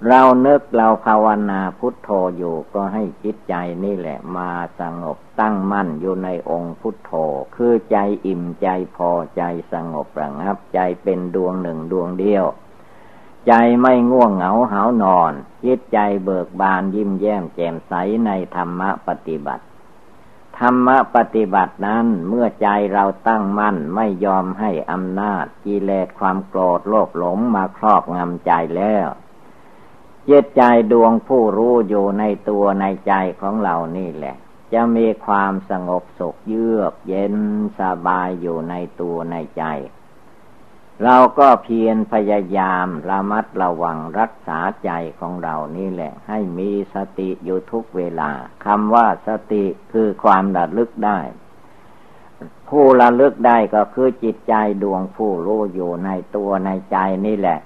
[0.07, 4.49] เรานึกเราภาวนาพุทโธอยู่ก็ให้จิตใจนี่แหละ มา
[4.79, 7.11] สงบตั้งมั่นอยู่ในองค์พุทโธ
[7.55, 12.45] คือใจอิ่มใจพอใจสงบระงับใจเป็นดวงหนึ่งดวงเดียว
[13.47, 15.33] ใจไม่ง่วงเหงาหานอน
[15.65, 17.93] จิตใจเบิกบานยิ้มแย้มแจ่มใส
[18.25, 19.63] ในธรรมปฏิบัติ
[20.59, 29.07] ธรรมปฏิบัตินั้นเมื่อใจเราตั้งมั่นไม่ยอมให้อำนาจกิเลสความโกรธโลภหลงมาครอบงำใจแล้ว
[30.29, 34.35] จิตใจดวงผู้รู้อยู่ในตัวในใจของเรานี่แหละ
[34.73, 37.35] จะมีความสงบสุขเยือกเย็น
[37.79, 39.63] สบายอยู่ในตัวในใจ
[41.03, 48.29] เราก็เพียรพยายามระมัดระวังรักษาใจของเรานี่แหละ ให้มีสติอยู่ทุกเวลา
[48.65, 51.19] คำว่าสติคือความระลึกได้
[52.69, 57.59] ผู้ระลึกได้ก็คือจิตใจดวงผู้รู้อยู่ในตัวในใจนี่แหละ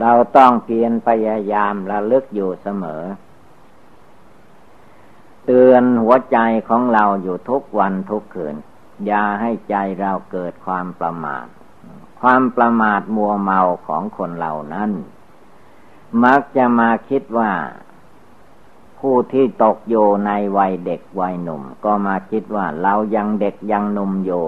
[0.00, 3.02] เราต้องเพียรพยายามระลึกอยู่เสมอ
[5.46, 6.38] เตือนหัวใจ
[6.68, 8.56] ของเราอยู่ทุกวันทุกคืน
[9.06, 11.46] อย่าให้ใจเราเกิดความประมาท
[12.20, 14.90] ความประมาทมัวเมาของคนเหล่านั้น
[16.24, 17.52] มักจะมาคิดว่า
[18.98, 24.44] ผู้ที่ตกอยู่ในวัยเด็กวัยหนุ่ม ก็มาคิดว่าเรายังเด็กยังหนุ่มอยู่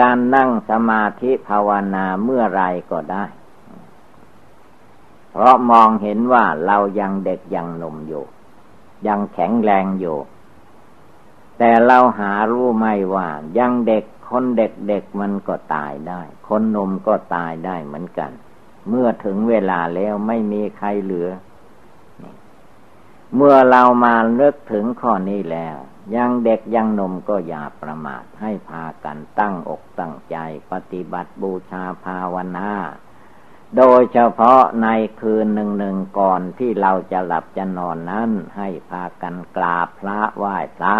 [0.00, 3.24] การนั่งสมาธิภาวนาเมื่อไรก็ได้
[5.30, 8.24] เพราะมองเห็นว่าเรายังเด็กยังหนุ่มอยู่
[9.06, 10.18] ยังแข็งแรงอยู่
[11.58, 18.30] แต่เราหารู้ไหมว่ายังเด็ก คนเด็กเด็กมันก็ตายได้ คนนมก็ตายได้เหมือนกัน
[18.88, 21.28] เมื่อถึงเวลาแล้วไม่มีใครเหลือ
[23.34, 25.76] เมื่อเรามาเลิกถึงข้อนี้แล้ว
[26.16, 30.36] ยังเด็กยังนมก็อย่าประมาทให้พากันตั้งอกตั้งใจ
[30.72, 32.70] ปฏิบัติบูชาภาวนา
[33.76, 34.88] โดยเฉพาะใน
[35.20, 40.94] คืนหนึ่งหนึ่งก่อนที่เราจะหลับจะนอนนั้น ให้พากันกราบพระไหว้พระ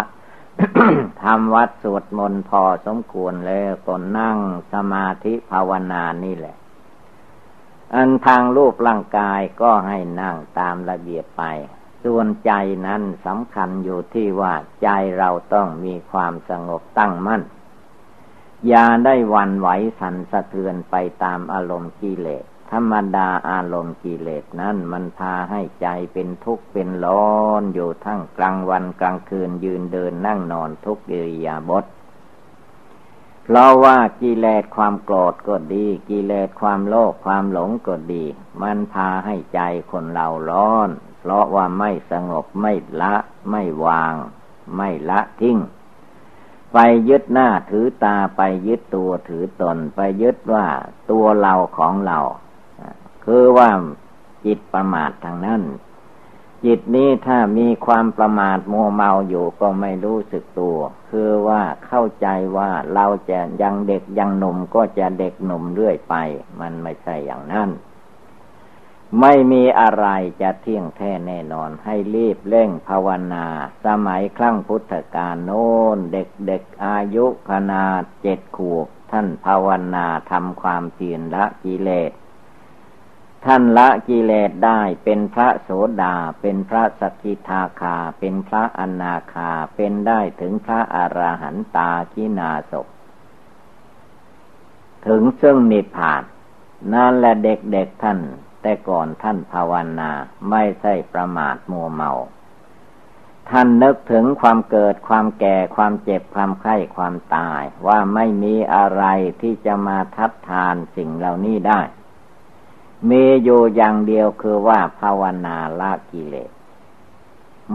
[1.23, 4.37] ทำวัดสวดมนต์พอสมควรแล้วก็นั่ง
[4.73, 6.55] สมาธิภาวนานี่แหละ
[7.93, 11.43] อันทางรูปร่างกายก็ให้นั่งตามระเบียบไป
[12.03, 12.51] ส่วนใจ
[12.87, 17.41] นั้นสำคัญอยู่ที่ว่าใจเราต้องมีความสงบตั้งมั่น
[18.67, 31.85] อย่าได้วันไหวสันสะเทือนไปตามอารมณ์กิเลส ธรรมดาอารมณ์กิเลสนั้นมันพาให้ใจเป็นทุกข์เป็นร้อนอยู่ทั้งกลางวันกลางคืนยืนเดินนั่งนอนทุกอิริยาบถ
[33.43, 38.25] เพราะว่ากิเลสความโกรธก็ดี กิเลสความโลภความหลงก็ดี
[38.61, 39.59] มันพาให้ใจ
[39.91, 43.15] คนเราร้อน เพราะว่าไม่สงบไม่ละ
[43.51, 44.13] ไม่วาง
[44.75, 45.57] ไม่ละทิ้ง
[46.73, 46.77] ไป
[47.09, 50.65] ยึดหน้าถือตาไปยึดตัวถือตน ไปยึดว่า
[51.11, 52.19] ตัวเราของเรา
[53.29, 53.69] คือว่า
[54.45, 55.61] จิตประมาททางนั้น
[56.65, 60.77] จิตนี้ถ้ามีความประมาทมัวเมาอยู่ก็ไม่รู้สึกตัว
[61.09, 66.15] คือว่าเข้าใจว่าเราจะยังเด็กยังหนุ่มก็จะเด็กหนุ่มเรื่อยไป
[66.59, 67.69] มันไม่ใช่อย่างนั้น
[69.21, 70.07] ไม่มีอะไร
[70.41, 73.45] จะเที่ยงแท้แน่นอนให้รีบเร่งภาวนา
[73.85, 82.11] สมัยครั้งพุทธกาลโน้นเด็กๆอายุขนาดเจ็ดขวบท่านภาวนาทำความเพียรละกิเลส
[83.45, 85.69] ท่านละกิเลสได้เป็นพระโส
[86.01, 92.73] ดา เป็นพระสกิทาคา เป็นพระอนาคา เป็นได้ถึงพระอรหันตากินาศ
[95.07, 96.23] ถึงซึ่งนิพพาน
[96.93, 98.19] นั่นแหละเด็กๆท่าน
[98.61, 100.11] แต่ก่อนท่านภาวนา
[100.49, 102.11] ไม่ใช่ประมาทมัวเมา
[103.49, 109.03] ท่านนึกถึงความเกิดความแก่ความเจ็บความไข้ความตาย ว่าไม่มีอะไร
[109.41, 111.81] ที่จะมาทัดทานสิ่งเหล่านี้ได้
[113.09, 116.51] มีอยู่อย่างเดียวคือว่าภาวนาละกิเลส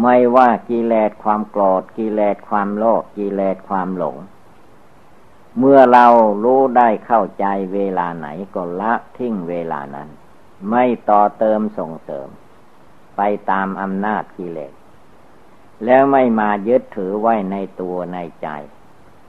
[0.02, 4.16] ไม่ว่ากิเลสความโกรธกิเลสความโลภกิเลสความหลง
[5.58, 6.06] เมื่อเรา
[6.44, 10.08] รู้ได้เข้าใจเวลาไหนก็ละทิ้งเวลานั้น
[10.70, 12.28] ไม่ต่อเติมส่งเสริม
[13.16, 14.72] ไปตามอำนาจกิเลส
[15.84, 18.48] แล้วไม่มายึดถือไว้ในตัวในใจ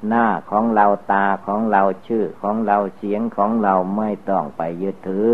[0.07, 5.27] หน้าของเราตาของเราชื่อของเราเสียงของเราไม่ต้องไปยึดถือ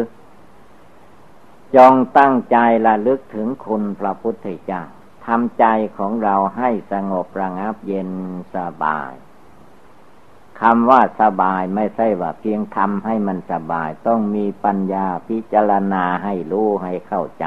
[1.75, 4.83] จงตั้งใจระลึกถึงคุณพระพุทธเจ้า
[5.25, 5.65] ทำใจ
[5.97, 8.09] ของเราให้สงบระงับเย็น
[8.55, 9.13] สบาย
[10.61, 17.45] คำว่าสบายไม่ใช่ว่าเพียงทำให้มันสบาย ต้องมีปัญญาพิจารณาให้รู้ให้เข้าใจ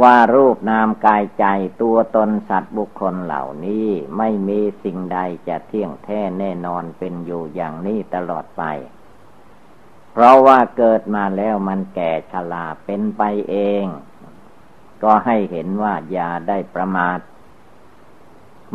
[0.00, 1.46] ว่ารูปนามกายใจ
[1.82, 8.62] ตัวตนสัตว์บุคคลเหล่านี้ไม่มีสิ่งใดจะเที่ยงแท้แน่นอนเป็นอยู่อย่างนี้ตลอดไป
[10.12, 13.84] เพราะว่าเกิดมาแล้วมันแก่ชราเป็นไปเอง
[15.02, 17.18] ก็ให้เห็นว่าอย่าได้ประมาท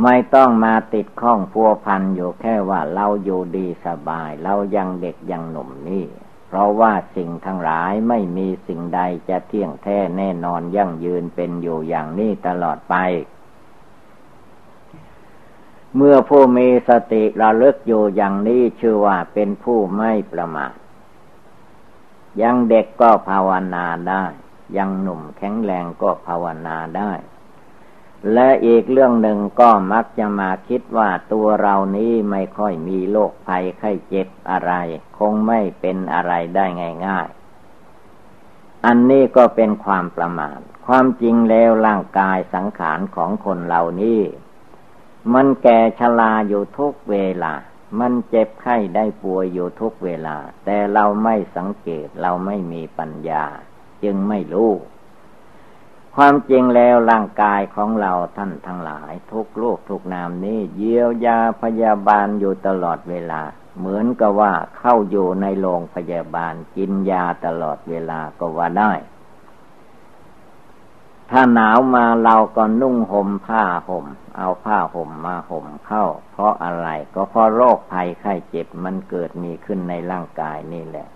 [0.04, 6.06] ไม่ต้องมาติดข้องพัวพันอยู่แค่ว่าเราอยู่ดีสบาย เรายังเด็กยังหนุ่มนี่
[6.48, 12.96] เพราะว่าสิ่งทั้งหลายไม่มีสิ่งใดจะเที่ยงแท้แน่นอนยั่งยืนเป็นอยู่อย่างนี้ตลอดไป
[15.96, 20.74] เมื่อผู้มีสติระลึกอยู่อย่างนี้ชื่อว่าเป็นผู้ไม่ประมาท
[22.42, 24.24] ยังเด็กก็ภาวนาได้
[24.78, 27.12] ยังหนุ่มแข็งแรงก็ภาวนาได้
[28.34, 34.72] และอีกเรื่องหนึ่งก็มักจะมาคิดว่าตัวเรานี้ไม่ค่อยมีโรคภัยไข้เจ็บอะไร
[35.18, 36.66] คงไม่เป็นอะไรได้
[37.08, 44.22] ง่ายๆ อันนี้ก็เป็นความประมาทความจริงแล้วร่างกายสังขารของคนเหล่านี้
[45.34, 47.54] มันแก่ชราอยู่ทุกเวลา
[48.00, 53.44] มันเจ็บไข้ได้ป่วยอยู่ทุกเวลา แต่เราไม่สังเกตเราไม่มีปัญญา
[54.04, 54.72] จึงไม่รู้
[56.16, 63.42] ความจริงแล้วร่างกายของเราท่านทั้งหลาย ทุกโลกทุกนามนี้เยียวยาพยาบาลอยู่ตลอดเวลา
[63.80, 68.92] เหมือนกับว่าเข้าอยู่ในโรงพยาบาลกินยาตลอดเวลาก็ว่าได้
[71.32, 74.06] ถ้าหนาวมาเราก็นุ่งห่มผ้าห่ม
[74.38, 81.08] เอาผ้าห่มมาห่มเข้า เพราะอะไรก็เพราะโรคภัยไข้เจ็บมันเกิดมีขึ้นในร่างกายนี่แหละ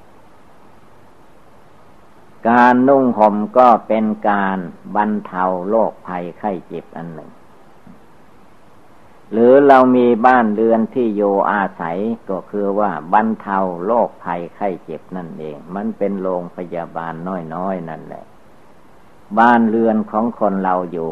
[2.49, 4.57] การนุ่งห่มก็เป็นการ
[4.95, 7.31] บรรเทาโรคภัยไข้เจ็บอันหนึ่ง
[9.31, 11.21] หรือเรามีบ้านเรือนที่โย
[11.51, 11.97] อาศัย
[12.29, 17.13] ก็คือว่าบรรเทาโรคภัยไข้เจ็บนั่นเอง มันเป็นโรงพยาบาล
[17.55, 18.25] น้อยๆนั่นแหละ
[19.39, 21.11] บ้านเรือนของคนเราอยู่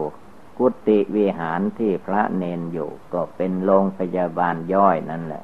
[0.58, 5.44] กุฏิวิหารที่พระเนนอยู่ ก็เป็นโรงพยาบาลย่อยนั่นแหละ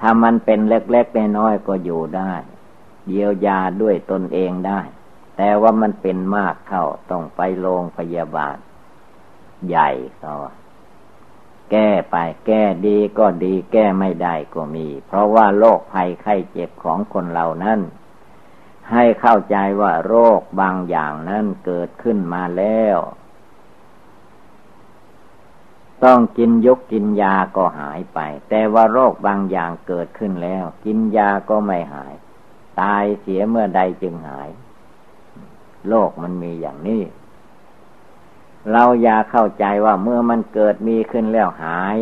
[0.00, 2.32] ถ้ามันเป็นเล็กๆน้อยๆก็อยู่ได้
[3.08, 4.80] เยียวยาด้วยตนเองได้
[5.36, 8.56] แต่ว่ามันเป็นมากเข้าต้องไปโรงพยาบาล
[9.68, 9.90] ใหญ่
[10.22, 10.34] ก็
[11.70, 12.16] แก้ไป
[12.46, 17.80] แก้ดีก็ดีแก้ไม่ได้ก็มี เพราะว่าโรคภัยไข้เจ็บของคนเรานั้น
[18.90, 22.98] ให้เข้าใจว่าโรคบางอย่างนั้นเกิดขึ้นมาแล้ว
[26.04, 28.18] ต้องกินยกกินยาก็หายไป
[28.48, 32.14] แต่ว่าโรคบางอย่างเกิดขึ้นแล้ว กินยาก็ไม่หาย
[32.80, 34.48] ตายเสียเมื่อใดจึงหาย
[35.88, 37.02] โลกมันมีอย่างนี้
[38.72, 41.96] เราอย่าเข้าใจว่าเมื่อมันเกิดมีขึ้นแล้วหาย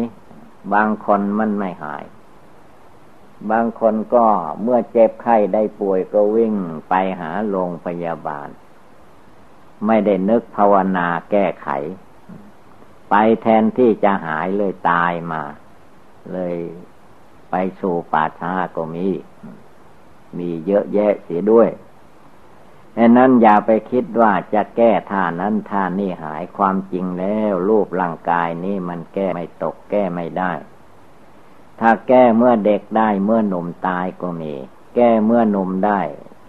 [0.72, 2.04] บางคนมันไม่หาย
[3.50, 4.26] บางคนก็
[4.62, 6.54] เมื่อเจ็บไข้ได้ป่วยก็วิ่ง
[6.88, 8.48] ไปหาโรงพยาบาล
[9.86, 11.68] ไม่ได้นึกภาวนาแก้ไข
[13.10, 15.42] ไปแทนที่จะหายเลยตายมา
[16.32, 16.56] เลย
[17.50, 19.08] ไปสู่ป่าช้าก็มี
[20.38, 21.70] มีเยอะแยะเสียด้วย
[22.96, 30.52] ดังนั้นอย่าไปคิดว่าจะแก้ท่านั้นท่านี่หายความจริงแล้ว รูปร่างกายนี้มันแก้ไม่ตกแก้ไม่ได้
[31.80, 34.54] ถ้าแก้เมื่อเด็กได้เมื่อหนุ่มตายก็มี
[34.94, 36.00] แก้เมื่อหนุ่มได้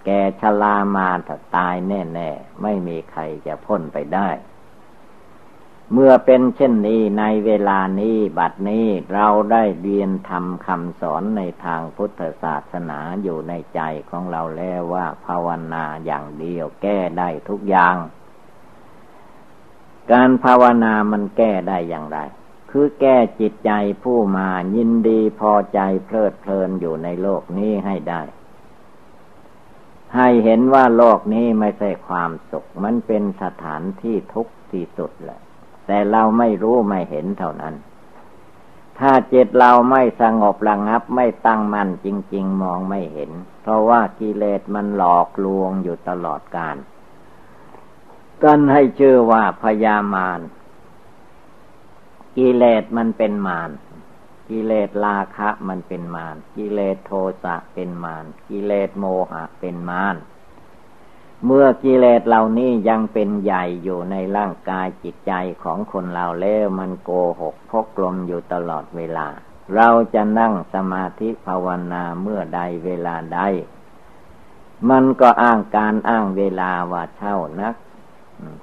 [0.06, 0.10] แก
[0.42, 4.30] ชรามาถ้าตายแน่ๆ ไม่มีใครจะพ้นไปได้
[5.94, 17.96] เมื่อเป็นเช่นนี้ในเวลานี้บัดนี้เราได้เรียนทำคำสอนในทางพุทธศาสนาอยู่ในใจของเราแล้วว่าภาวนาอย่างเดียวแก้ได้ทุกอย่าง
[20.12, 22.20] การภาวนามันแก้ได้อย่างไร
[22.72, 23.72] คือแก้จิตใจ
[24.04, 28.22] ผู้มายินดีพอใจเพลิดเพลินอยู่ในโลกนี้ให้ได้
[30.16, 35.40] ให้เห็นว่าโลกนี้ไม่ใช่ความสุข มันเป็นสถานที่ทุกข์ที่สุดแหละ
[35.86, 37.76] แต่เราไม่รู้ไม่เห็นเท่านั้น
[39.00, 43.32] ถ้าจิตเราไม่สงบระงับไม่ตั้งมั่นจริง ๆ มองไม่เห็น
[43.62, 46.78] เพราะว่ากิเลสมันหลอกลวงอยู่ตลอดกาล
[48.44, 50.40] กันให้ชื่อว่าพยามาร
[52.38, 53.72] กิเลสมันเป็นมาร
[54.50, 57.12] กิเลสราคะมันเป็นมารกิเลสโท
[57.44, 60.16] สะเป็นมารกิเลสโมหะเป็นมาร
[61.46, 69.28] เมื่อกิเลสเหล่านี้ยังเป็นใหญ่อยู่ในร่างกายจิตใจของคนเราแล้วมันโกหกพกลมอยู่ตลอดเวลา
[69.76, 73.40] เราจะนั่งสมาธิภาวนาเมื่อใดเวลาใด
[74.90, 77.76] มันก็อ้างการอ้างเวลาว่าเช่านัก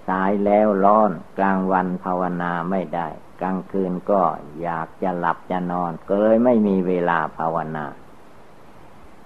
[0.07, 3.09] สายแล้วร้อนกลางวันภาวนาไม่ได้
[3.43, 4.23] กลางคืนก็
[4.63, 7.87] อยากจะหลับจะนอน ก็เลยไม่มีเวลาภาวนา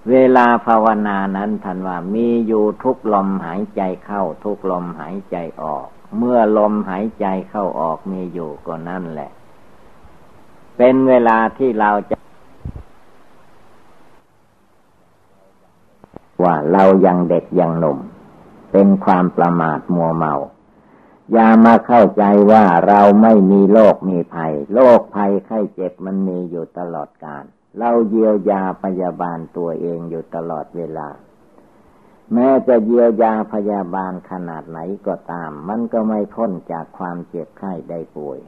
[0.09, 9.31] เวลาภาวนานั้นท่านว่ามีอยู่ทุกลมหายใจเข้า ทุกลมหายใจออก เมื่อลมหายใจเข้าออกมีอยู่ก็นั่นแหละ
[10.77, 12.15] เป็นเวลาที่เราจะ
[16.43, 17.97] ว่าเรายังเด็กยังหนุ่ม
[18.71, 20.33] เป็นความประมาทมัวเมา
[21.31, 27.43] อย่ามาเข้าใจว่าเราไม่มีโรคมีภัย โรคภัยไข้เจ็บมันมีอยู่ตลอดกาล
[27.79, 31.09] เราเยียวยาพยาบาลตัวเองอยู่ตลอดเวลา
[32.33, 38.39] แม้จะเยียวยาพยาบาลขนาดไหนก็ตาม มันก็ไม่พ้นจากความเจ็บไข้ได้ป่วย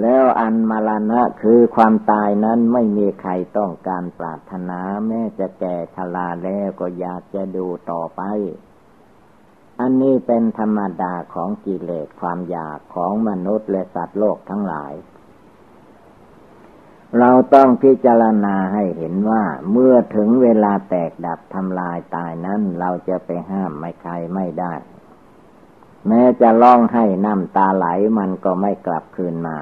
[0.00, 8.22] แล้วอันมาลานะคือความตายนั้นไม่มีใครต้องการปรารถนา แม้จะแก่ชราแล้วก็อยากจะดูต่อไป
[9.80, 14.92] อันนี้เป็นธรรมดาของกิเลสความอยากของมนุษย์และสัตว์โลกทั้งหลาย
[17.18, 24.74] เราต้องพิจารณาให้เห็นว่าเมื่อถึงเวลาแตกดับทำลายตายนั้น เราจะไปห้ามไม่ใครไม่ได้
[26.08, 27.86] แม้จะร้องให้น้ำตาไหล
[28.18, 29.58] มันก็ไม่กลับคืนมา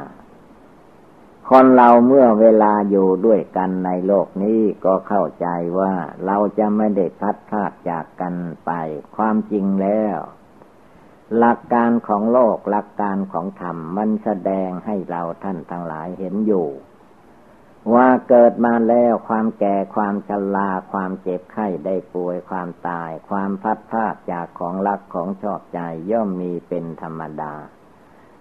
[1.52, 5.46] คนเราเมื่อเวลาอยู่ด้วยกันในโลกนี้ก็เข้าใจ
[5.78, 5.94] ว่า
[6.26, 8.34] เราจะไม่ได้พัดพลาดจากกัน
[8.66, 8.70] ไป
[9.16, 10.18] ความจริงแล้ว
[11.38, 16.68] หลักการของโลกหลักการของธรรมมันแสดงให้เราท่านทั้งหลายเห็นอยู่
[17.94, 25.80] ว่าเกิดมาแล้วความแก่ความชราความเจ็บไข้ได้ป่วยความตาย ความพัดพลาดจากของรักของชอบใจ
[26.10, 27.54] ย่อมมีเป็นธรรมดา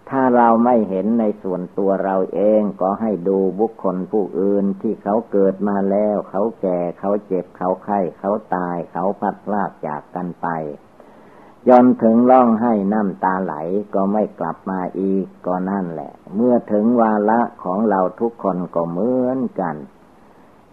[0.10, 10.48] ถ้าเราไม่เห็นในส่วนตัวเราเองก็ให้ดูบุคคลผู้อื่นที่เขาเกิดมาแล้ว เขาแก่เขาเจ็บเขาไข้เขาตายเขาพัดพลากจากกันไป
[11.67, 13.56] ยอนถึงร้องให้น้ำตาไหล
[13.93, 19.76] ก็ไม่กลับมาอีกก็นั่นแหละ เมื่อถึงวาระของเราทุกคนก็เหมือนกัน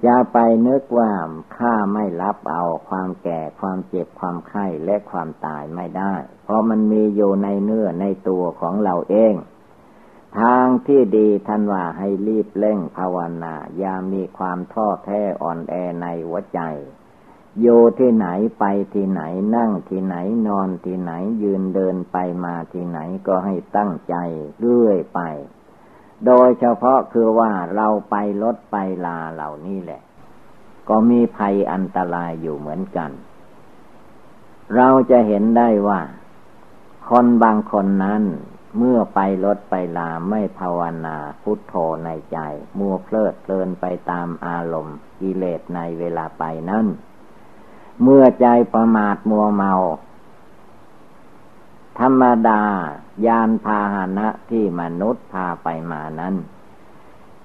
[0.04, 1.10] อย่าไปนึกว่า
[1.56, 6.14] ข้าไม่รับเอาความแก่ความเจ็บความไข้และความตายไม่ได้
[6.44, 9.34] เพราะมันมีอยู่ในเนื้อในตัวของเราเอง
[10.38, 16.60] ทางที่ดีท่านว่าให้รีบเร่งภาวนา อย่ามีความท้อแท้อ่อนแอในหัวใจ
[17.60, 18.64] อยู่ที่ไหนไป
[18.94, 19.22] ที่ไหน
[19.56, 20.16] นั่งที่ไหน
[20.48, 21.12] นอนที่ไหน
[21.42, 24.14] ยืนเดินไปมาที่ไหนก็ให้ตั้งใจ
[24.60, 25.20] เรื่อยไป
[26.26, 30.02] โดยเฉพาะคือว่าเราไปรถไปลาเหล่านี้แหละ
[30.88, 33.10] ก็มีภัยอันตรายอยู่เหมือนกัน
[34.76, 36.00] เราจะเห็นได้ว่า
[37.08, 38.22] คนบางคนนั้น
[38.78, 41.74] เมื่อไปรถไปลาไม่ภาวนาพุทโธ
[42.04, 42.38] ในใจ
[42.78, 46.86] มัวเพลิดเพลินไปตามอารมณ์กิเลสในเวลาไปนั้น
[48.02, 49.72] เมื่อใจประมาทมัวเมา
[51.98, 52.62] ธรรมดา
[53.26, 56.34] ยานพาหนะที่มนุษย์พาไปมานั้น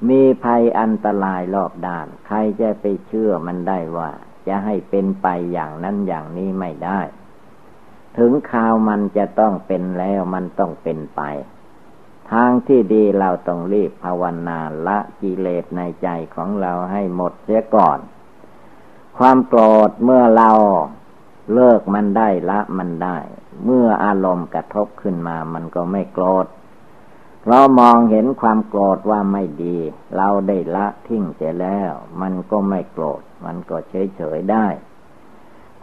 [0.10, 4.10] มีภัยอันตรายรอบด้าน ใครจะไปเชื่อมันได้ว่า
[4.48, 7.00] จะให้เป็นไปอย่างนั้นอย่างนี้ไม่ได้
[8.18, 11.22] ถึงข่าวมันจะต้องเป็นแล้วมันต้องเป็นไป
[12.32, 18.00] ทางที่ดีเราต้องรีบภาวนาละกิเลสในใจของเราให้หมดเสียก่อน
[19.18, 20.52] ความโกรธเมื่อเรา
[21.54, 23.18] เลิกมันได้ละมันได้
[23.65, 26.48] เมื่ออารมณ์กระทบขึ้นมา มันก็ไม่โกรธ
[27.48, 29.78] เรามองเห็นความโกรธว่าไม่ดี
[30.15, 31.91] เราได้ละทิ้งเสียแล้ว
[32.22, 34.67] มันก็ไม่โกรธ มันก็เฉยเฉยได้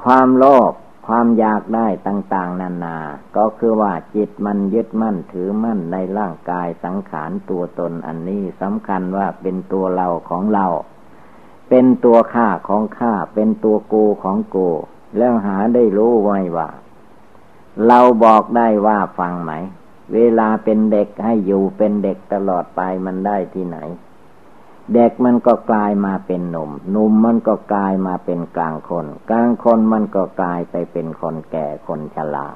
[0.03, 0.73] ความโลภ
[1.07, 2.99] ความอยากได้ต่างๆ นานา
[3.37, 10.67] ก็คือว่าจิตมันยึดมั่นถือมั่นในร่างกายสังขารตัวตนอันนี้สำคัญว่าเป็นตัวเราของเรา
[11.69, 14.69] เป็นตัวข้าของข้า เป็นตัวกูของกู
[15.19, 16.69] แล้วหาได้รู้ไว้ว่า
[17.87, 19.53] เราบอกได้ว่าฟังไหม
[20.15, 23.79] เวลาเป็นเด็กให้อยู่เป็นเด็กตลอดไปมันได้ที่ไหน
[24.95, 32.49] เด็กมันก็กลายมาเป็นหนุ่มหนุ่มมันก็กลายมาเป็นกลางคน กลางคนมันก็กลายไปเป็นคนแก่คนชรา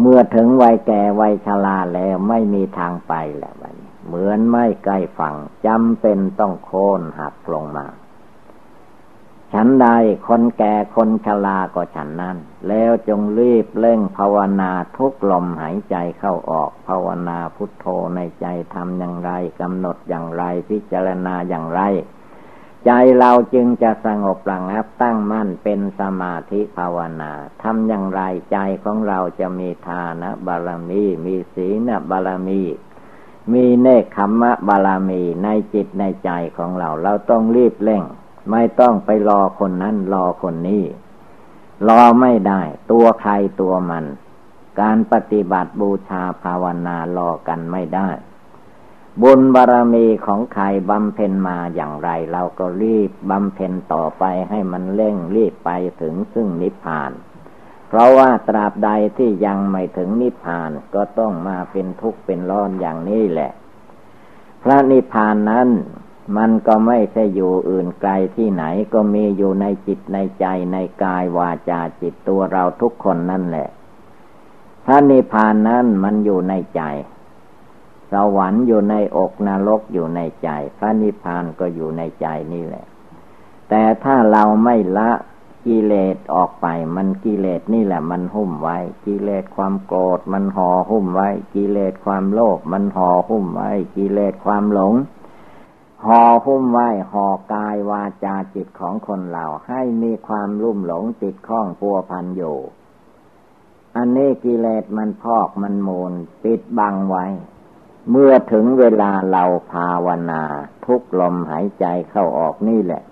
[0.00, 7.86] เมื่อถึงวัยแก่วัยชราแล้วไม่มีทางไปและวันเหมือนไม่ใกล้ฝั่งจำเป็นต้องโค่นหักลงมา
[9.56, 9.88] ฉันใด
[10.28, 12.36] คนแก่คนชราก็ฉันนั้น
[12.68, 17.86] แล้วจงรีบเร่งภาวนาทุกลมหายใจเข้าออก ภาวนาพุทโธ
[18.16, 19.30] ในใจทำอย่างไร
[19.60, 21.80] กำหนดอย่างไรพิจารณาอย่างไร
[22.86, 27.32] ใจเราจึงจะสงบระงับตั้งมั่นเป็นสมาธิภาวนา
[27.62, 28.20] ทำอย่างไร
[28.52, 32.62] ใจของเราจะมีทานะบารมี มีศีลบารมี
[33.52, 38.04] มีเนคขมมะบาลมีในจิตในใจของเรา เราต้องรีบเร่ง
[38.50, 40.84] ไม่ต้องไปรอคนนั้นรอคนนี้
[41.88, 44.04] รอไม่ได้ ตัวใครตัวมัน
[44.80, 48.08] การปฏิบัติบูชาภาวนารอกันไม่ได้
[49.22, 55.70] บุญบารรมีของใครบำเพ็ญมาอย่างไร เราก็รีบบำเพ็ญต่อไปให้มันเร่งรีบไป
[56.00, 57.12] ถึงซึ่งนิพพาน
[57.88, 63.52] เพราะว่าตราบใดที่ยังไม่ถึงนิพพานก็ต้องมาเป็นทุกข์เป็นร้อนอย่างนี้แหละ
[64.62, 65.68] พระนิพพานนั้น
[66.36, 73.68] มันก็ไม่ใช่อยู่อื่นไกลที่ไหนก็มีอยู่ในจิตในใจในกายวาจาจิตตัวเราทุกคนนั่นแหละ
[74.84, 76.82] พระนิพพานนั้นมันอยู่ในใจ
[78.12, 80.48] สวรรค์อยู่ในอกนรกอยู่ในใจ
[80.78, 82.84] พระนิพพานก็อยู่ในใจนี่แหละ
[83.68, 85.10] แต่ถ้าเราไม่ละ
[85.66, 86.66] กิเลสออกไป
[86.96, 94.94] มันกิเลสนี่แหละ มันหุ้มไว้ กิเลสความโกรธมันห่อหุ้มไว้ กิเลสความโลภมันห่อหุ้มไว้ กิเลสความหลง
[96.06, 102.58] ห่อหุ้มไว้ห่อกายวาจาจิตของคนเราให้มีความรุ่มหลงติดข้องพัวพันอยู่
[103.96, 107.26] อันนี้กิเลสมันพอกมันมูล ปิดบังไว้
[108.10, 110.42] เมื่อถึงเวลาเราภาวนา
[110.84, 113.02] ทุกลมหายใจเข้าออกนี่แหละ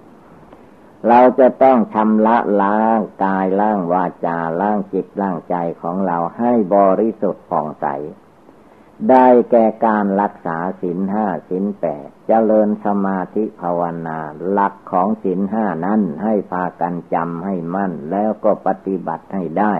[1.08, 7.86] เราจะต้องชำระล้างกายล้างวาจาล้างจิตล้างใจของเราให้บริสุทธิ์ผ่องใส
[9.10, 14.18] ได้แก่การรักษาศีลห้าศีลแปดเจริญสมาธิภาวนา
[14.50, 19.74] หลักของศีลห้านั้นให้พากันจำให้มั่น แล้วก็ปฏิบัติให้ได้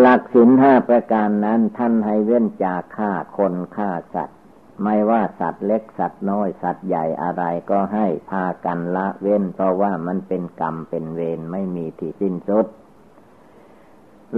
[0.00, 4.38] หลักศีลห้าประการนั้นท่านให้เว้นจากฆ่าคนฆ่าสัตว์
[4.82, 12.66] ไม่ว่าสัตว์เล็กสัตว์น้อยสัตว์ใหญ่อะไรก็ให้พากันละเว้น เพราะว่ามันเป็นกรรมเป็นเวรไม่มีที่สิ้นสุด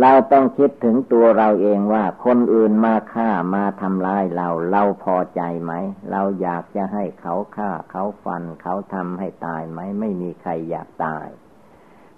[0.01, 5.73] เราต้องคิดถึงตัวเราเองว่า คนอื่นมาฆ่ามาทำร้ายเรา เราพอใจไหม
[6.11, 11.29] เราอยากจะให้เขาฆ่าเขาฟันเขาทำให้ตายไหม ไม่มีใครอยากตาย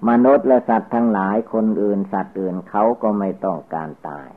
[0.09, 4.29] มนุษย์และสัตว์ทั้งหลายคนอื่นสัตว์อื่นเขาก็ไม่ต้องการตาย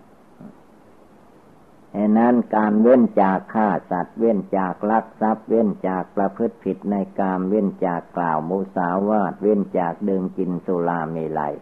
[1.95, 11.55] ดังนั้นการเว้นจากฆ่าสัตว์ เว้นจากลักทรัพย์ เว้นจากประพฤติผิดในกามเว้นจากกล่าวมุสาวาทเว้นจากดื่มกินสุราเมลัย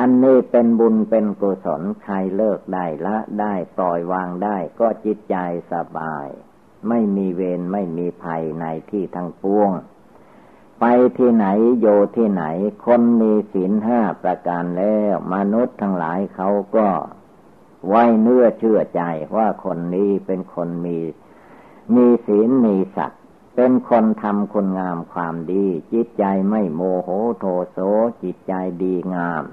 [0.00, 5.36] อันนี้เป็นบุญเป็นกุศลใครเลิกได้ละได้ปล่อยวางได้ก็จิตใจ
[5.72, 6.28] สบาย
[6.88, 9.70] ไม่มีเวรไม่มีภัยในที่ทั้งปวง
[10.80, 10.84] ไป
[11.18, 11.46] ที่ไหน
[11.80, 11.86] โย
[12.16, 12.44] ที่ไหน
[12.84, 16.88] คนมีศีลห้าประการแล้ว มนุษย์ทั้งหลายเขาก็
[17.88, 19.02] ไว้เนื้อเชื่อใจ
[19.36, 20.98] ว่าคนนี้เป็นคนมี
[21.94, 23.22] มีศีลมีสัตว์
[23.56, 27.78] เป็นคนทำคุณงามความดี จิตใจไม่โมโหโทโส
[28.22, 29.44] จิตใจดีงาม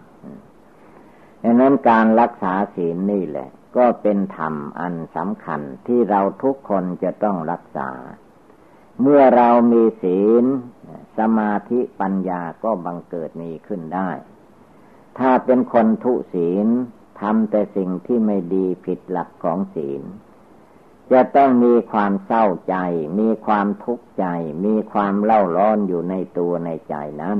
[1.43, 7.89] ดังนั้นการรักษาศีลนี่แหละ ก็เป็นธรรมอันสำคัญที่เราทุกคนจะต้องรักษา
[9.01, 10.45] เมื่อเรามีศีล
[11.17, 14.09] สมาธิปัญญาก็บังเกิดมีขึ้นได้
[15.17, 16.67] ถ้าเป็นคนทุศีล
[17.21, 20.03] ทำแต่สิ่งที่ไม่ดีผิดหลักของศีล
[21.11, 22.75] จะต้องมีความเศร้าใจ
[23.19, 24.25] มีความทุกข์ใจ
[24.65, 27.39] มีความเล่าร้อนอยู่ในตัวในใจนั้น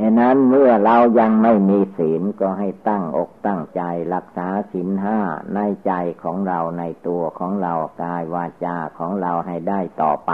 [0.00, 3.82] ฉะนั้นเมื่อเรายังไม่มีศีลก็ให้ตั้งอกตั้งใจ
[4.14, 5.18] รักษาศีลห้า
[5.54, 5.92] ในใจ
[6.22, 10.32] ของเราในตัวของเรากายวาจาของเราให้ได้ต่อไป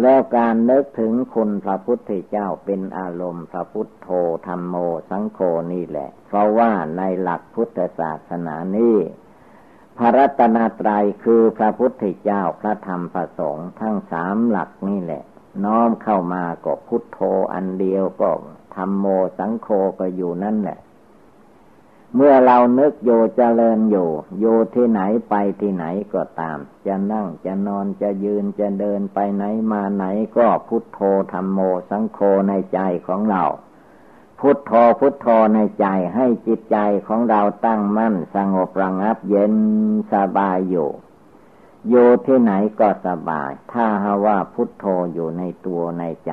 [0.00, 4.08] แล้วการนึกถึงคุณพระพุทธเจ้าเป็นอารมณ์พระพุทโธ
[4.46, 4.74] ธรรมโม
[5.10, 5.38] สังโฆ
[5.72, 8.96] นี่แหละ เพราะว่าในหลักพุทธศาสนานี้
[9.98, 15.22] พระรัตนตรัยคือพระพุทธเจ้าพระธรรมพระสงฆ์ทั้งสามหลักนี่แหละ
[15.64, 17.18] น้อมเข้ามาก็พุทโธ
[17.52, 18.30] อันเดียวก็
[18.74, 19.06] ธรรมโม
[19.38, 20.78] สังโฆก็อยู่นั่นแหละ
[22.14, 24.44] เมื่อเรานึกโยเจริญอยู่โย
[24.74, 25.84] ที่ไหนไปที่ไหน
[26.14, 30.04] ก็ตาม จะนั่งจะนอนจะยืนจะเดินไปไหนมาไหน
[30.36, 31.00] ก็พุทโธ
[31.32, 31.58] ธรรมโม
[31.90, 33.44] สังโฆในใจของเรา
[34.40, 36.76] พุทโธพุทโธในใจให้จิตใจ
[37.06, 39.54] ของเราตั้งมั่นสงบระงับเย็น
[40.12, 40.88] สบายอยู่
[41.88, 46.32] อยู่ที่ไหนก็สบาย ถ้าหาว่าพุทโธอยู่ในตัวในใจ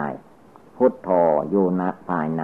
[0.76, 1.10] พุทโธ
[1.50, 2.44] อยู่นักภายใน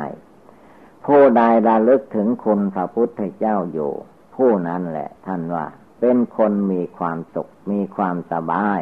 [1.05, 3.91] ผู้ใดระลึกถึงคุณพระพุทธเจ้าอยู่
[4.35, 5.65] ผู้นั้นแหละท่านว่า
[5.99, 8.81] เป็นคนมีความสุข มีความสบาย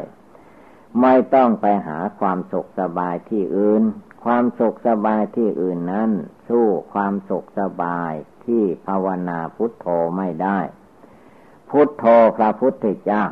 [1.01, 3.83] ไม่ต้องไปหาความสุขสบายที่อื่น
[4.23, 6.11] ความสุขสบายที่อื่นนั้น
[6.49, 8.11] สู้ความสุขสบาย
[8.45, 10.59] ที่ภาวนาพุทโธไม่ได้
[11.69, 12.05] พุทโธ
[12.37, 13.25] พระพุทธเจ้า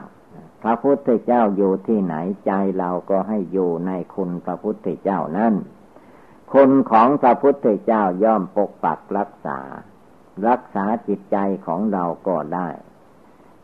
[0.63, 5.53] พระพุทธเจ้าอยู่ที่ไหนใจเราก็ให้อยู่ในคุณพระพุทธเจ้านั่น
[6.53, 9.59] คุณของพระพุทธเจ้าย่อมปกปักรักษา
[10.47, 12.67] รักษาจิตใจของเราก็ได้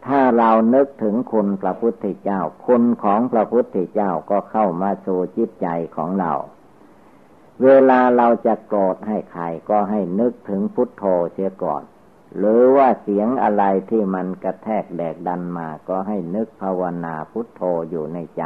[0.06, 6.34] ถ้าเรานึกถึงคุณพระพุทธเจ้า คุณของพระพุทธเจ้าก็เข้ามาสู่จิตใจของเรา
[7.64, 11.84] เวลาเราจะโกรธให้ใครก็ให้นึกถึงพุทโธเสียก่อน
[12.38, 18.44] หรือว่าเสียงอะไรที่มันกระแทกแดกดันมาก็ให้นึกภาวนาพุทโธอยู่ในใจ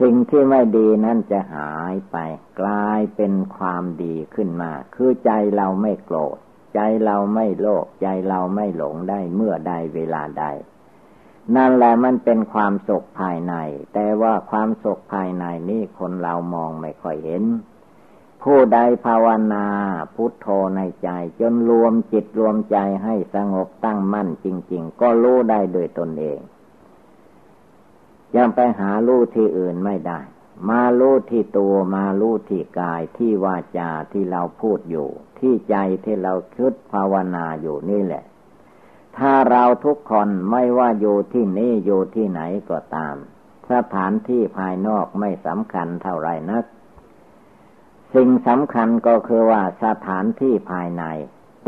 [0.00, 2.16] สิ่งที่ไม่ดีนั่นจะหายไป
[2.60, 6.36] กลายเป็นความดีขึ้นมา คือใจเราไม่โกรธ
[6.74, 10.44] ใจเราไม่โลภใจเราไม่หลงได้เมื่อใดเวลาใด
[11.56, 13.54] นั่นแหละมันเป็นความสุขภายใน
[13.94, 17.44] แต่ว่าความสุขภายในนี่คนเรามองไม่ค่อยเห็น
[18.50, 19.66] ผู้ใดภาวนา
[20.14, 21.08] พุทโธในใจ
[21.40, 26.38] จนรวมจิตรวมใจให้สงบตั้งมั่นจริง ๆ ก็รู้ได้โดยตนเอง
[28.36, 30.20] ยังไปหาลู่ที่อื่นไม่ได้
[30.68, 38.24] มาลู่ที่ตัวมาลู่ที่กายที่วาจาที่เราพูดอยู่ ที่ใจที่เราคิดภาวนาอยู่นี่แหละ
[39.18, 42.40] ถ้าเราทุกคนไม่ว่าอยู่ที่นี่อยู่ที่ไหน
[42.70, 43.16] ก็ตาม
[43.70, 46.64] สถานที่ภายนอกไม่สำคัญเท่าไรนัก
[48.14, 51.04] สิ่งสำคัญก็คือว่าสถานที่ภายใน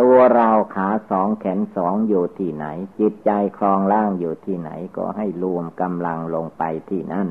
[0.01, 2.66] ตัวเราขาสองแขนสองอยู่ที่ไหน
[2.99, 7.28] จิตใจคลองล่างอยู่ที่ไหนก็ให้รวมกำลังลงไปที่นั่น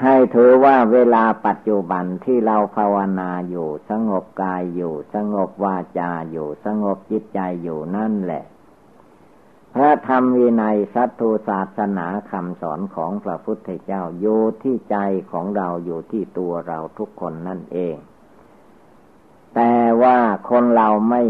[0.00, 8.44] ให้ถือว่าเวลาปัจจุบันที่เราภาวนาอยู่ สงบกายอยู่ สงบวาจาอยู่ สงบจิตใจอยู่นั่นแหละ
[9.74, 14.96] พระธรรมวินัยสัตตุศาสนาคำสอนของพระพุทธเจ้าอยู่ที่ใจ
[15.32, 17.96] ของเราอยู่ที่ตัวเราทุกคนนั่นเอง
[19.54, 20.18] แต่ว่า
[20.50, 21.22] คนเราไม่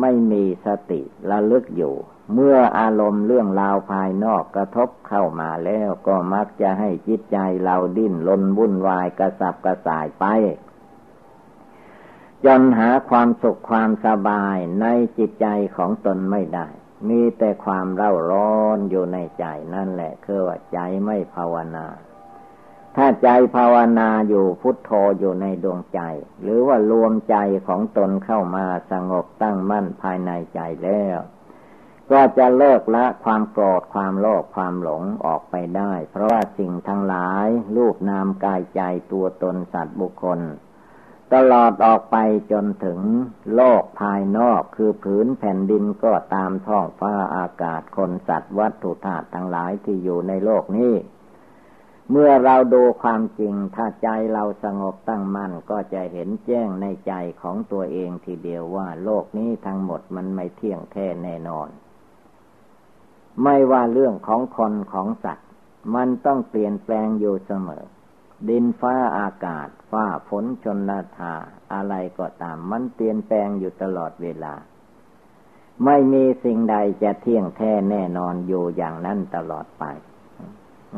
[0.00, 1.94] ไม่มีสติระลึกอยู่
[2.34, 10.24] เมื่ออารมณ์เรื่องราวภายนอกกระทบเข้ามาแล้วก็มักจะให้จิตใจเราดิ้นลนวุ่นวายกระสับกระส่ายไป
[12.44, 14.86] จนหาความสุขความสบายใน
[15.18, 16.68] จิตใจของตนไม่ได้
[17.08, 19.44] มีแต่ความเร่าร้อนอยู่ในใจ
[19.74, 21.86] นั่นแหละ คือว่าใจไม่ภาวนา
[22.96, 26.00] ถ้าใจภาวนาอยู่พุทโธอยู่ในดวงใจ
[26.42, 27.36] หรือว่ารวมใจ
[27.66, 31.18] ของตนเข้ามาสงบตั้งมั่นภายในใจแล้ว
[32.10, 37.46] ก็จะเลิกละความโกรธความโลภความหลงออกไปได้ เพราะว่าสิ่งทั้งหลาย
[37.76, 38.82] รูปนามกายใจ
[39.12, 40.40] ตัวตนสัตว์บุคคล
[41.34, 42.16] ตลอดออกไป
[42.52, 43.00] จนถึง
[43.54, 50.94] โลกภายนอกคือผืนแผ่นดินก็ตามท้องฟ้าอากาศคนสัตว์วัตถุธาตุทั้งหลายที่อยู่ในโลกนี้
[52.10, 57.12] เมื่อเราดูความจริงถ้าใจเราสงบตั้งมั่นก็จะเห็นแจ้งในใจ
[57.42, 61.68] ของตัวเองทีเดียวว่าโลกนี้ทั้งหมดมันไม่เที่ยงแท้แน่นอน
[63.42, 65.48] ไม่ว่าเรื่องของคนของสัตว์
[65.94, 67.84] มันต้องเปลี่ยนแปลงอยู่เสมอ
[68.48, 71.34] ดินฟ้าอากาศ ฟ้าฝนชนนาทา
[71.72, 74.54] อะไรก็ตาม มันเปลี่ยนแปลงอยู่ตลอดเวลา
[75.84, 79.84] ไม่มีสิ่งใดจะเที่ยงแท้แน่นอนอยู่อย่างนั้นตลอดไป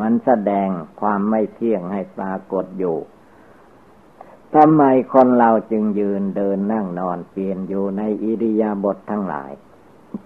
[0.01, 0.69] มันแสดง
[1.01, 2.97] ความไม่เที่ยงให้ปรากฏอยู่
[4.55, 4.83] ทำไม
[5.13, 9.51] คนเราจึงยืนเดินนั่งนอนเปลี่ยนอยู่ในอิริยาบถททั้งหลาย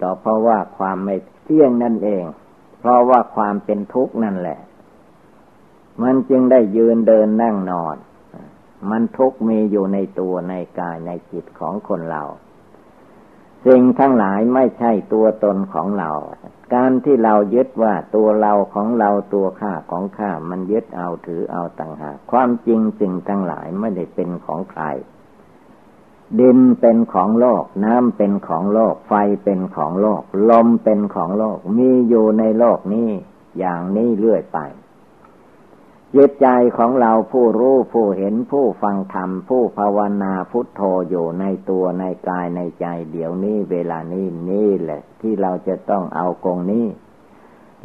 [0.00, 2.24] ก็เพราะว่าความไม่เที่ยงนั่นเอง
[2.80, 4.58] เพราะว่าความเป็นทุกข์นั่นแหละ
[6.02, 7.96] มันจึงได้ยืนเดินนั่งนอน
[8.90, 12.22] มันทุกมีอยู่ในตัวในกายในจิตของคนเรา
[13.66, 16.10] สิ่งทั้งหลายไม่ใช่ตัวตนของเรา
[16.74, 24.82] การที่เรายึดว่าตัวเราของเราตัวข้าของข้ามันยึดเอาถือเอาต่างหาก ความจริงสิ่งทั้งหลายไม่ได้เป็นของใคร
[26.40, 29.12] ดินเป็นของโลก น้ำเป็นของโลก ไฟ
[29.44, 33.10] เป็นของโลก ลมเป็นของโลก มีอยู่ในโลกนี้
[33.58, 34.58] อย่างนี้เรื่อยไป
[36.16, 36.48] จิตใจ
[36.78, 46.86] ของเราผู้รู้ผู้เห็นผู้ฟังธรรม ผู้ภาวนาพุทโธอยู่ในตัวในกายในใจ เดี๋ยวนี้เวลานี้นี่แหละ ที่เราจะต้องเอากงนี้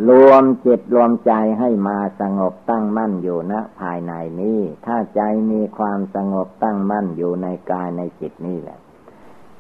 [0.10, 5.22] รวมจิตรวมใจให้มาสงบตั้งมั่นอยู่ณภายในนี้ ถ้าใจ
[5.52, 8.80] มีความสงบตั้งมั่นอยู่ในกายในจิตนี่แหละ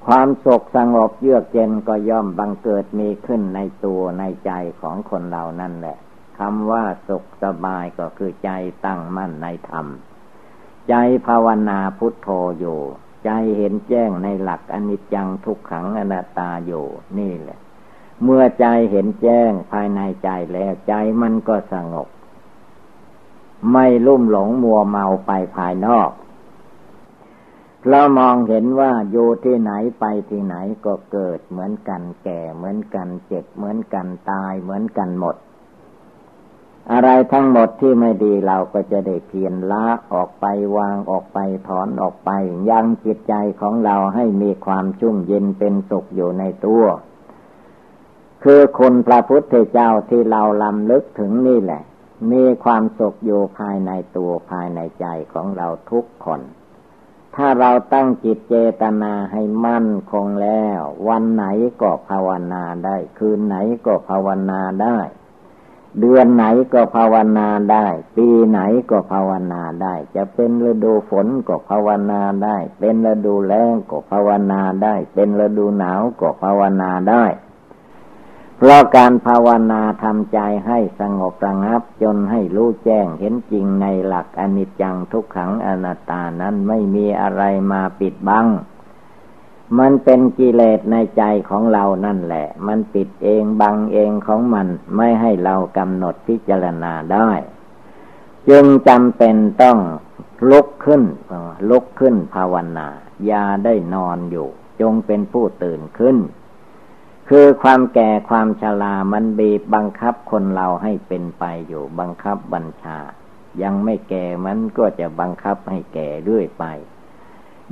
[0.06, 4.52] ความสุขสงบเยือกเย็นก็ย่อมบังเกิดมีขึ้นในตัวในใจ
[4.82, 5.98] ของคนเรานั่นแหละ
[6.40, 8.52] คำว่าสุขสบายก็คือใจ
[8.86, 9.88] ตั้งมั่นในธรรม
[10.90, 10.96] ใจ
[11.28, 12.28] ภาวนาพุทโธ
[12.60, 12.80] อยู่
[13.26, 16.86] ใจเห็นแจ้งในหลักอนิจจังทุกขังอนัตตาอยู่
[17.20, 17.60] นี่แหละ
[18.24, 22.08] เมื่อใจเห็นแจ้งภายในใจแล้วใจมันก็สงบ
[23.72, 26.12] ไม่ลุ่มหลงมัวเมาไปภายนอก
[27.90, 30.56] เรามองเห็นว่าอยู่ที่ไหนไปที่ไหน
[30.86, 35.36] ก็เกิดเหมือนกันแก่เหมือนกันเจ็บเหมือนกันตายเหมือนกันหมด
[36.92, 40.46] อะไรทั้งหมดที่ไม่ดีเราก็จะได้เพียนละออกไป
[40.78, 42.30] วางออกไปถอนออกไป
[42.70, 46.84] ยังจิตใจของเราให้มีความชุ่มเย็นเป็นสุขอยู่ในตัว
[48.44, 51.84] คือคนพระพุทธเจ้าที่เราลำลึกถึงนี่แหละ
[52.32, 56.42] มีความสุขอยู่ภายในตัวภายในใจของเราทุกคน
[57.36, 61.46] ถ้าเราตั้งจิตเจตนาให้มั่นคงแล้ว วันไหน
[61.82, 63.56] ก็ภาวนาได้ คืนไหน
[63.86, 65.00] ก็ภาวนาได้
[66.00, 77.26] เดือนไหนก็ภาวนาได้ ปีไหนก็ภาวนาได้ จะเป็นฤดูฝนก็ภาวนาได้ เป็นฤดูแล้งก็ภาวนาได้ เป็นฤดูหนาวก็ภาวนาได้
[78.58, 88.48] เพราะการภาวนาทำใจให้สงบระงับจนให้รู้แจ้งเห็นจริงในหลักอนิจจังทุกขังอนัตตานั้นไม่มีอะไรมาปิดบัง
[89.80, 94.68] มันเป็นกิเลสในใจของเรานั่นแหละ มันปิดเองบังเองของมัน
[94.98, 97.30] ไม่ให้เรากำหนดพิจารณาได้
[98.50, 99.78] จึงจำเป็นต้อง
[100.52, 101.04] ลุกขึ้น
[101.70, 102.88] ลุกขึ้นภาวนา
[103.26, 104.48] อย่าได้นอนอยู่
[104.82, 106.18] จงเป็นผู้ตื่นขึ้น
[107.30, 113.00] คือความแก่ความชรามันบีบบังคับคนเราให้เป็นไปอยู่ บังคับบัญชา
[113.62, 116.66] ยังไม่แก่มันก็จะบังคับให้แก่เรื่อยไป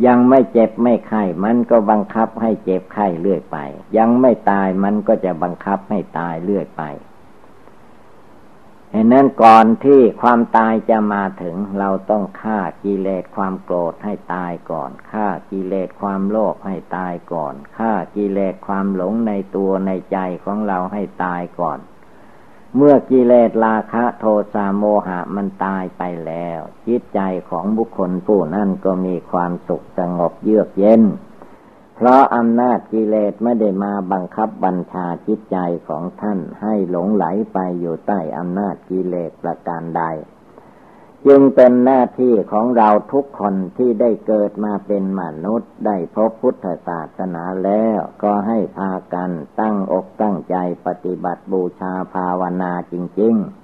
[0.06, 3.58] ยังไม่เจ็บไม่ไข้มันก็บังคับให้เจ็บไข้เรื่อยไป
[3.98, 6.84] ยังไม่ตายมันก็จะบังคับให้ตายเรื่อยไป
[8.92, 21.80] เหตุนั้นก่อนที่ความตายจะมาถึง เราต้องฆ่ากิเลสความโกรธให้ตายก่อนฆ่ากิเลสความโลภให้ตายก่อนฆ่ากิเลสความหลงในตัวในใจของเราให้ตายก่อน
[22.78, 27.20] เมื่อกิเลสราคะโทสะโมหะมันตายไปแล้ว จิตใจ
[27.50, 31.02] ของบุคคลผู้นั้นก็มีความสุขสงบเยือกเย็น
[31.96, 35.58] เพราะอำนาจกิเลสไม่ได้มาบังคับบัญชาจิตใจ
[35.88, 40.04] ของท่านให้หลงไหลไปอยู่ใต้อำนาจกิเลสประการใด
[41.28, 50.56] จึงเป็นหน้าที่ของเราทุกคนที่ได้เกิดมาเป็นมนุษย์ ได้พบพุทธศาสนาแล้ว ก็ให้พากันตั้งอกตั้งใจ
[50.86, 53.64] ปฏิบัติบูชาภาวนาจริง ๆ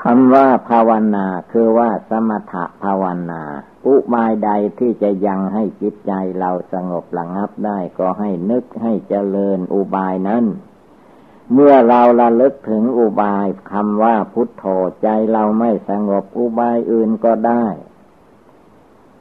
[0.00, 3.42] คำว่าภาวนาคือว่าสมถะภาวนา
[3.86, 10.44] อุบายใดที่จะยังให้จิตใจเราสงบระงับได้ก็ให้นึกให้เจริญอุบายนั้น
[11.54, 14.64] เมื่อเราระลึกถึงอุบายคำว่าพุทโธ
[15.02, 17.66] ใจเราไม่สงบอุบายอื่นก็ได้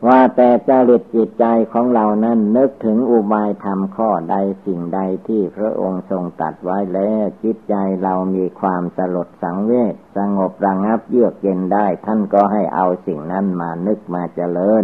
[0.08, 14.84] ว่าแต่จริตจิตใจของเรานั้นนึกถึงอุบายธรรมข้อใดสิ่งใดที่พระองค์ทรงตัดไว้แล้วจิตใจเรามีความสลดสังเวชสงบระงับเยือกเย็นได้ ท่านก็ให้เอาสิ่งนั้นมานึกมาเจริญ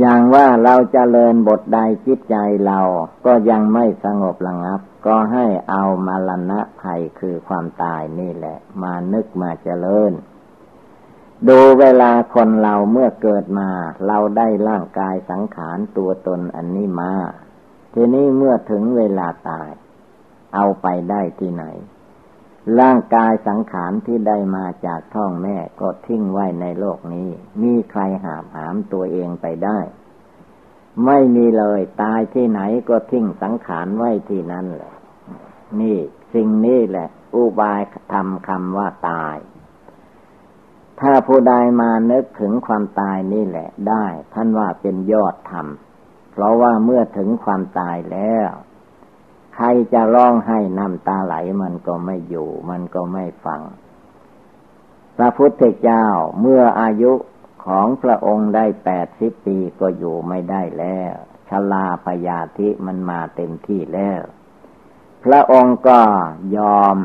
[0.00, 2.36] อย่างว่าเราจเจริญบทใดจิตใจ
[2.66, 2.80] เรา
[3.26, 10.12] ก็ยังไม่สงบระงับ ก็ให้เอามาลณะภัยคือความตายนี่แหละ มานึกมาเจริญ
[11.48, 13.68] ดูเวลาคนเราเมื่อเกิดมา
[14.06, 17.12] เราได้ร่างกายสังขารตัวตนอันนี้มา
[17.94, 19.70] ทีนี้เมื่อถึงเวลาตาย
[20.54, 21.64] เอาไปได้ที่ไหน
[22.80, 27.28] ร่างกายสังขารที่ได้มาจากท้องแม่ก็ทิ้งไว้ในโลกนี้
[27.62, 29.78] มีใครหามหามตัวเองไปได้
[31.04, 34.94] ไม่มีเลยตายที่ไหนก็ทิ้งสังขารไว้ที่นั่นแหละ
[35.80, 35.98] นี่
[36.34, 37.80] สิ่งนี้แหละ อุบาย
[38.12, 39.36] ทำคำว่าตาย
[41.00, 44.04] ถ้าผู้ใดมานึกถึงความตายนี่แหละได้
[44.34, 45.66] ท่านว่าเป็นยอดธรรม
[46.32, 48.50] เพราะว่าเมื่อถึงความตายแล้ว
[49.54, 53.60] ใครจะร้องให้น้ำตาไหลมันก็ไม่อยู่ มันก็ไม่ฟัง
[55.16, 56.06] พระพุทธเจ้า
[56.40, 57.12] เมื่ออายุ
[57.64, 61.14] ของพระองค์ได้แปดสิบปีก็อยู่ไม่ได้แล้ว
[61.48, 64.22] ชลาพยาธิมันมาเต็มที่แล้ว
[65.24, 66.00] พระองค์ก็
[66.56, 66.96] ยอม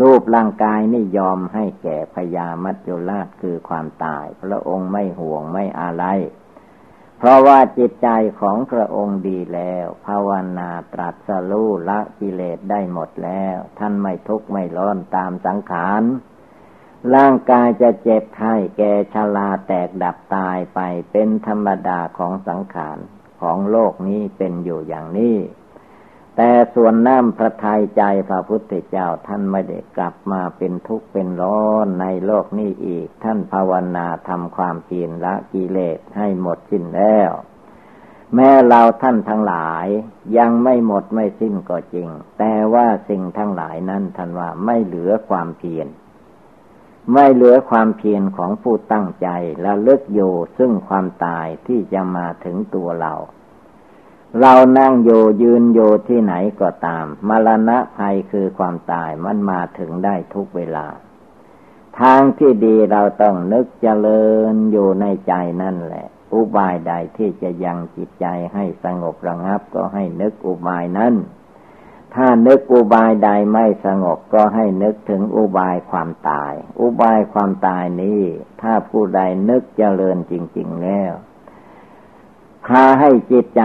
[0.00, 6.04] รูปร่างกายนี่ยอมให้แก่พญามัจจุราชคือความตาย พระองค์ไม่ห่วงไม่อะไร
[7.22, 8.08] เพราะว่าจิตใจ
[8.40, 16.02] ของพระองค์ดีแล้ว ภาวนาตรัสรู้ละกิเลสได้หมดแล้ว ท่านไม่ทุกข์ไม่ร้อนตามสังขาร
[17.14, 20.80] ร่างกายจะเจ็บไข้แก่ชราแตกดับตายไป
[21.12, 22.98] เป็นธรรมดาของสังขาร
[23.40, 25.36] ของโลกนี้เป็นอยู่อย่างนี้
[26.42, 37.30] แต่ส่วนน้ำพระทัยใจพระพุทธเจ้าท่านไม่ได้กลับมาเป็นทุกข์เป็นร้อนในโลกนี้อีก ท่านภาวนาทำความเพียรละกิเลสให้หมดสิ้นแล้ว
[38.34, 39.86] แม้เราท่านทั้งหลาย
[40.38, 45.86] ยังไม่หมดไม่สิ้นก็จริง แต่ว่าสิ่งทั้งหลายนั้นท่านว่าไม่เหลือความเพียร
[47.12, 49.28] ไม่เหลือความเพียรของผู้ตั้งใจ
[49.62, 53.14] และเลิกอยู่ซึ่งความตายที่จะมาถึงตัวเรา
[54.38, 60.86] เรานั่งอยู่ยืนอยู่ที่ไหนก็ตาม มรณะภัยคือความตายมันมาถึงได้ทุกเวลา
[62.00, 71.14] ทางที่ดีเราต้องนึกเจริญอยู่ในใจนั่นแหละ อุบายใดที่จะยังจิตใจให้สงบระงับก็ให้นึกอุบายนั้น
[72.14, 78.20] ถ้านึกอุบายใดไม่สงบก็ให้นึกถึงอุบายความตาย อุบายความตายนี้
[78.60, 81.12] ถ้าผู้ใดนึกเจริญจริง ๆแล้ว
[82.66, 83.62] พาให้จิตใจ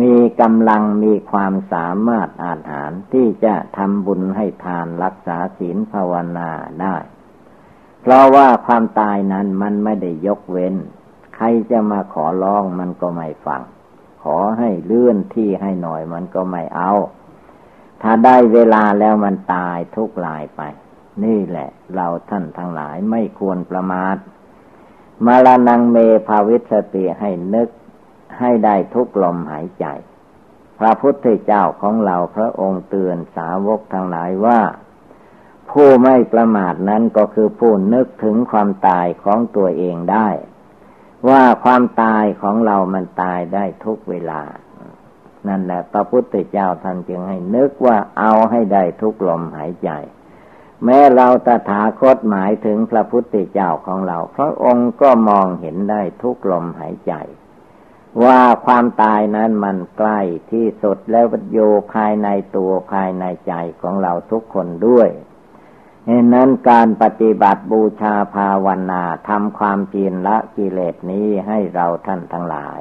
[0.00, 6.96] มีกำลังมีความสามารถอาหารที่จะทำบุญให้ทานรักษาศีลภาวนาได้
[8.00, 10.74] เพราะว่าความตายนั้นมันไม่ได้ยกเว้น
[11.36, 13.62] ใครจะมาขอร้องมันก็ไม่ฟัง
[14.22, 16.92] ขอให้เลื่อนที่ให้หน่อยมันก็ไม่เอา
[18.02, 20.60] ถ้าได้เวลาแล้วมันตายทุกลายไป
[21.24, 24.16] นี่แหละ เราท่านทั้งหลายไม่ควรประมาท
[25.26, 27.68] มาลานังเมภาวิสติให้นึก
[28.40, 29.86] ให้ได้ทุกลมหายใจ
[30.78, 34.60] พระพุทธเจ้าของเราพระองค์เตือนสาวกทั้งหลายว่า
[35.70, 40.28] ผู้ไม่ประมาทนั้นก็คือผู้นึกถึงความตายของตัวเองได้
[41.28, 44.42] ว่าความตายของเรามันตายได้ทุกเวลา
[45.48, 49.90] นั่นแหละพระพุทธเจ้าท่านจึงให้นึกว่าเอาให้ได้ทุกลมหายใจ
[50.84, 57.14] แม้เราตถาคตหมายถึงพระพุทธเจ้าของเรา พระองค์ก็มองเห็นได้ทุกลมหายใจ
[58.24, 61.58] ว่าความตายนั้นมันใกล้ที่สุดแล้วโย
[61.94, 65.08] ภายในตัวภายในใจของเราทุกคนด้วย
[66.06, 72.80] เหตุนั้นการปฏิบัติบูชาภาวนาทำความเพียรละกิเลสนี้ให้เราท่านทั้งหลาย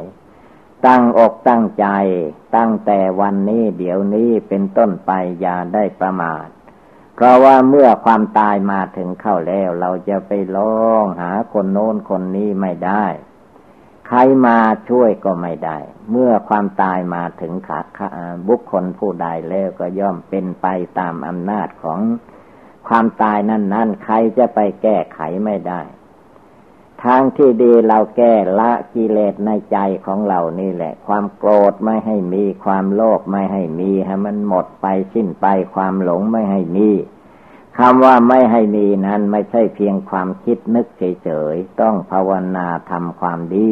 [0.85, 1.87] ตั้งอกตั้งใจ
[2.55, 5.11] ตั้งแต่วันนี้เดี๋ยวนี้เป็นต้นไป
[5.41, 6.47] อย่าได้ประมาท
[7.15, 13.05] เพราะว่าเมื่อความตายมาถึงเข้าแล้ว เราจะไปร้องหาคนโน้นคนนี้ไม่ได้
[14.07, 14.57] ใครมา
[14.89, 15.77] ช่วยก็ไม่ได้
[16.11, 17.79] เมื่อความตายมาถึงขา
[18.47, 20.67] บุคคลผู้ใดแล้วก็ย่อมเป็นไป
[20.99, 21.99] ตามอำนาจของ
[22.87, 25.81] ความตายนั่นนั่นใครจะไปแก้ไขไม่ได้
[27.03, 35.45] ทางที่ดีเราแก้ละกิเลสในใจของเรานี่แหละ ความโกรธไม่ให้มีความโลภไม่ให้มีให้มันหมดไปสิ้นไป
[35.75, 36.89] ความหลงไม่ให้มี
[37.81, 43.71] คำว่าไม่ให้มีนั้นไม่ใช่เพียงความคิดนึกเฉยๆ ต้องภาวนาทำความดี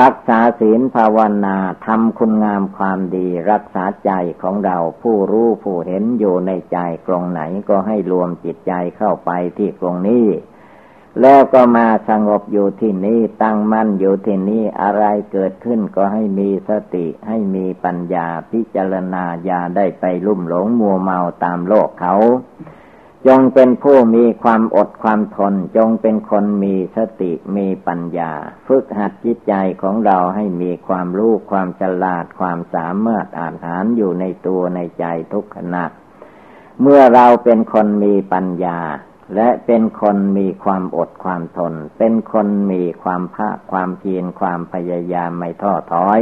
[0.00, 4.10] รักษาศีลภาวนาทำคุณงามความดี รักษาใจ
[4.42, 10.26] ของเราผู้รู้ผู้เห็นอยู่ในใจกรงไหนก็ให้รวมจิตใจเข้าไปที่กรงนี้
[11.20, 22.14] แล้วก็มาสงบอยู่ที่นี้ตั้งมั่นอยู่ที่นี้อะไรเกิดขึ้นก็ให้มีสติให้มีปัญญาพิจารณาอย่าได้ไปลุ่มหลงมัวเมาตามโลกเขา
[23.28, 28.32] จงเป็นผู้มีความอดความทน จงเป็นคนมีสติมีปัญญา
[28.66, 35.84] ฝึกหัดจิตใจของเราให้มีความรู้ความฉลาดความสามารถอ่านหารอยู่ในตัวในใจทุกขณะ
[36.80, 38.80] เมื่อเราเป็นคนมีปัญญา
[39.34, 46.20] และเป็นคนมีความอดความทน เป็นคนมีความภาคความเพียรความพยายามไม่ท้อถอย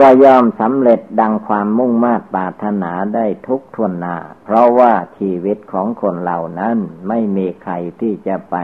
[0.00, 6.78] ก็ย่อมสำเร็จดังความมุ่งมา่ปรารถนาได้ทุกทวนนา เพราะว่าชีวิตของคนเหล่านั้น
[7.08, 8.56] ไม่มีใครที่จะไป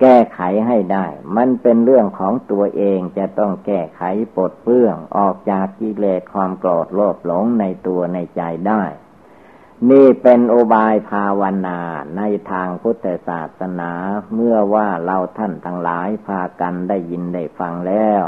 [0.00, 4.02] แก้ไขให้ได้ มันเป็นเรื่องของตัวเองจะต้องแก้ไข
[4.34, 8.82] ปลดเปลื้องออกจากกิเลสความโกรธโลภหลงในตัวในใจได้
[9.90, 11.80] นี่เป็นโอบายภาวนา
[12.16, 13.92] ในทางพุทธศาสนา
[14.34, 18.24] เมื่อว่าเราท่านทั้งหลายพากันได้ยินได้ฟังแล้ว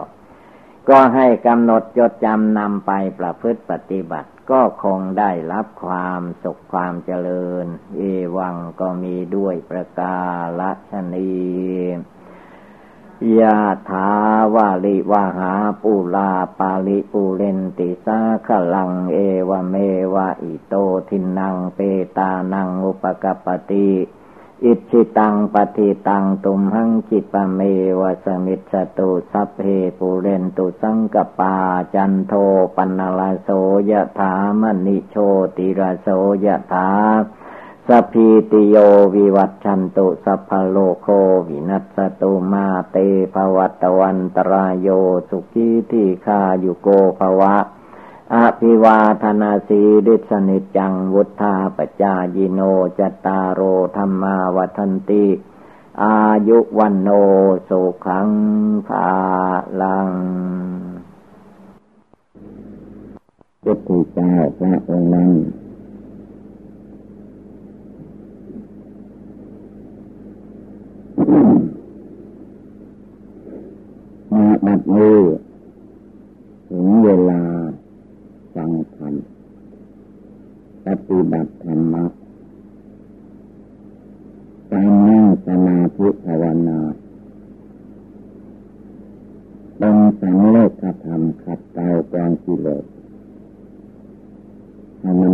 [0.91, 7.67] ก็ให้กำหนดจดจำนำไปประพฤติปฏิบัติ ก็คงได้รับความสุขความเจริญ
[7.97, 8.03] เอ
[8.37, 10.19] วังก็มีด้วยประกา
[10.59, 11.33] รฉะนี้
[13.39, 13.59] ยะ
[13.91, 14.09] ถา
[14.55, 19.19] วาริวะหาปูราปะริปูเรนติสาคะรังเอ
[19.49, 19.75] วะเม
[20.15, 20.75] วะอิโต
[21.09, 21.79] ทินนังเป
[22.19, 23.91] ตานังอุปะกัปปะติ
[24.65, 27.61] อิจฉิตังปัตถิตังตุมหัง ขิปปะเม
[28.01, 29.61] วะ สะมิชฌะตุสัพเพ
[29.99, 31.55] ปูเรนตุสังกัปปา
[31.95, 32.33] จันโท
[32.77, 33.49] ปัณณะระโส
[33.91, 35.17] ยถามณิโช
[35.57, 36.09] ติระโส
[36.45, 36.89] ยถา
[37.89, 38.77] สพีติโย
[39.15, 41.09] วิวัตชันตุสัพพโลโค
[41.49, 42.97] วินัสตุมาเต
[43.35, 44.89] ภวัตวันตรายโย
[45.29, 46.89] สุขีที่คายู่โก
[47.19, 47.57] ภวะ
[48.35, 52.61] อภิวาธนาสีดิสนิจังวุธาปจายิโน
[52.99, 53.61] จตารโอ
[53.97, 55.27] ธรรมาวันติ
[56.03, 56.17] อา
[56.49, 57.09] ยุวันโน
[57.69, 58.29] สุขัง
[58.87, 59.09] ภา
[59.81, 60.11] ลัง
[63.63, 65.31] พุทธเจ้าพระองค์นั้น
[74.33, 75.19] มาบัดนี้
[76.69, 77.41] ถึงเวลา
[78.55, 79.15] ฟังธรรม
[80.87, 82.05] ปฏิบัติธรรมะ
[84.73, 86.81] การนั่งสมาธิภาวนา
[89.77, 92.85] เป็นสังเลกธรรมขัดเกลากองกิเลส
[95.01, 95.33] ให้มัน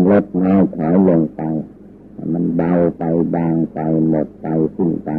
[1.08, 1.42] ลงไป
[2.32, 3.02] มันเบาไป
[3.34, 4.46] บางไปหมดไป
[4.76, 5.10] สิ้นไป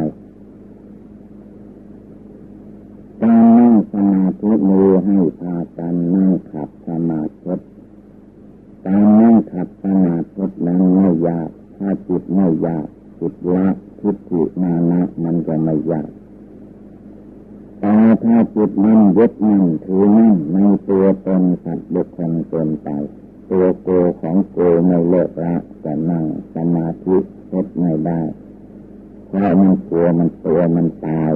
[3.22, 7.54] การนั่งสมาธิมือให้พากันนั่งขับสมาธิ
[8.90, 12.86] การนั่งขับสมาธินั้นไม่ยาก ถ้าจิตไม่ยาก
[13.20, 13.66] จิตละ
[14.00, 16.10] ทิฏฐิมานะมันก็ไม่ยาก
[17.80, 20.58] แต่ถ้าจิตมันยึดมั่นถือมั่นใน
[20.88, 22.88] ตัวตนสัตว์บุคคลเกินไป
[23.50, 23.88] ตัวโก
[24.20, 26.24] ของโกไม่เลิกละแต่นั่ง
[26.54, 27.16] สมาธิ
[27.50, 28.20] เฮ็ดไม่ได้
[29.28, 31.32] เพราะมันกลัวมันตัวมันตาย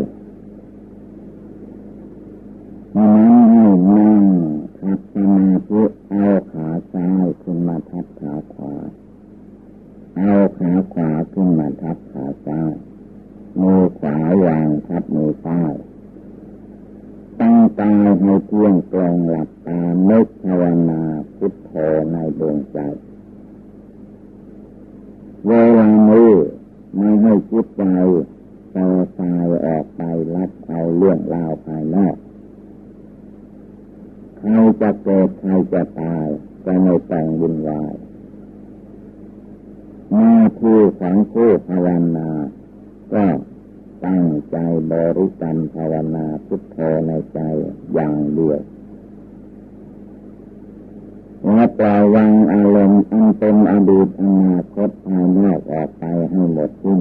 [5.28, 8.74] มาธิเอาขาซ้ายขึ้นมาทับขาขวา
[10.16, 12.72] เอาขาขวาขึ้นมาทับขาซ้าย
[13.60, 15.74] มือขวาวางทับมือซ้าย
[17.40, 21.00] ตั้งตาให้เที่ยงตรงหลับตาเมกภาวนา
[21.36, 21.70] พุทโธ
[22.10, 22.78] ในดวงใจ
[25.46, 26.30] เวลานี้
[26.96, 27.82] ไม่ให้จิตใจ
[28.72, 28.78] โต
[29.20, 30.00] ตายออกไป
[30.34, 32.16] รับเอาเรื่องราวภายนอก
[34.44, 36.26] ใครจะเกิดใครจะตาย
[36.64, 37.92] ก็ไม่แต่งบุญวาย
[40.10, 41.86] หน้าที่ของผู้ภาว
[42.16, 42.28] นา
[43.12, 43.24] ก็
[44.04, 44.56] ตั้งใจ
[44.90, 46.76] บริกรรมภาวนาพุทโธ
[47.06, 47.38] ในใจ
[47.94, 48.60] อย่างเดียว
[51.44, 57.00] และปล่อยวางอารมณ์อันเป็นอดีตอนาคตภายนอกออกไปให้หมดสิ้น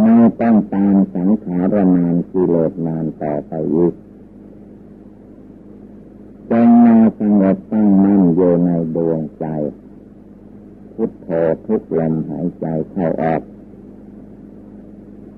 [0.00, 3.94] ไม่ต้องตามสังขารนานกิเลสนานต่อไปอีก
[6.50, 9.46] จงมาสงบตั้งมั่นอยู่ในดวงใจ
[10.94, 11.28] พุทโธ
[11.66, 13.42] ทุกลมหายใจเข้าออก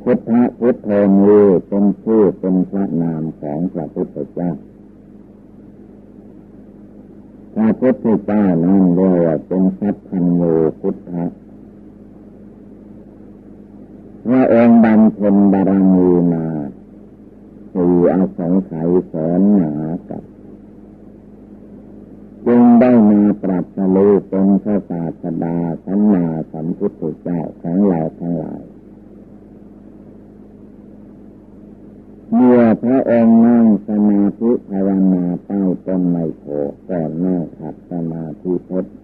[0.03, 0.89] พุทธะพุทโธ
[1.19, 4.51] มือเป็นชื่อเป็นพระนามของพระพุทธเจ้า
[7.55, 10.43] พระพุทธเจ้านั้นเรียกว่าเป็นสัพพัญโย
[10.81, 11.25] พุทธะ
[14.29, 16.47] พระองค์บำเพ็ญบารมีมา
[17.73, 19.73] สี่อาสงไขยแสนหนา
[20.09, 20.23] กับ
[22.47, 28.63] จึงได้มาปรับสลูเป็นพระศาสดาสัมมาสัมพุทธเจ้าของเราทั้งหลาย
[32.35, 36.45] เมื่อพระองค์นั่งสมาธิภาวนาใต้าต้นไมโพ
[36.89, 38.98] ก่อนนั่งขัดสมาธิพจน์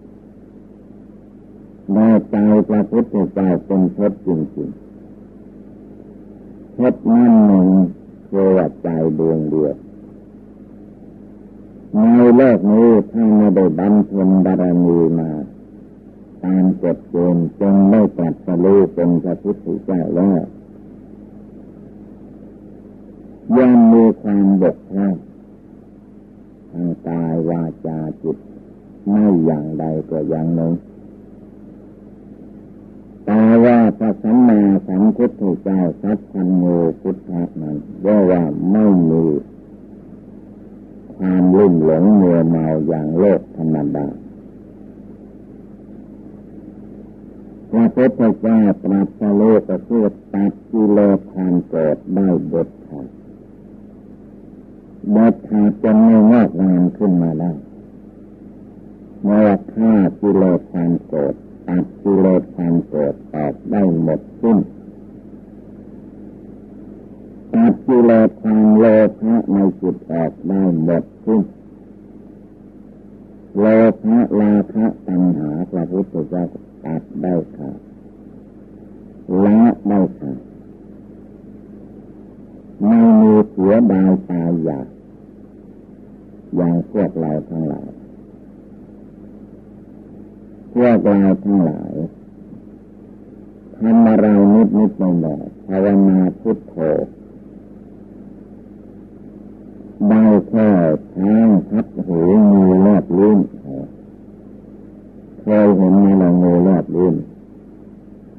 [105.75, 107.15] เคยเห็นไหมเรางูแลบลิ้น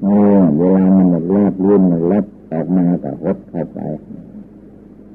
[0.05, 0.19] งู
[0.59, 3.79] เวลามันแลบรื่นมันแลบออกมากับหดเข้าไป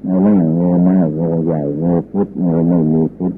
[0.02, 3.32] ในร่างงูมากงูใหญ่งูพุดงูไม่มีพุด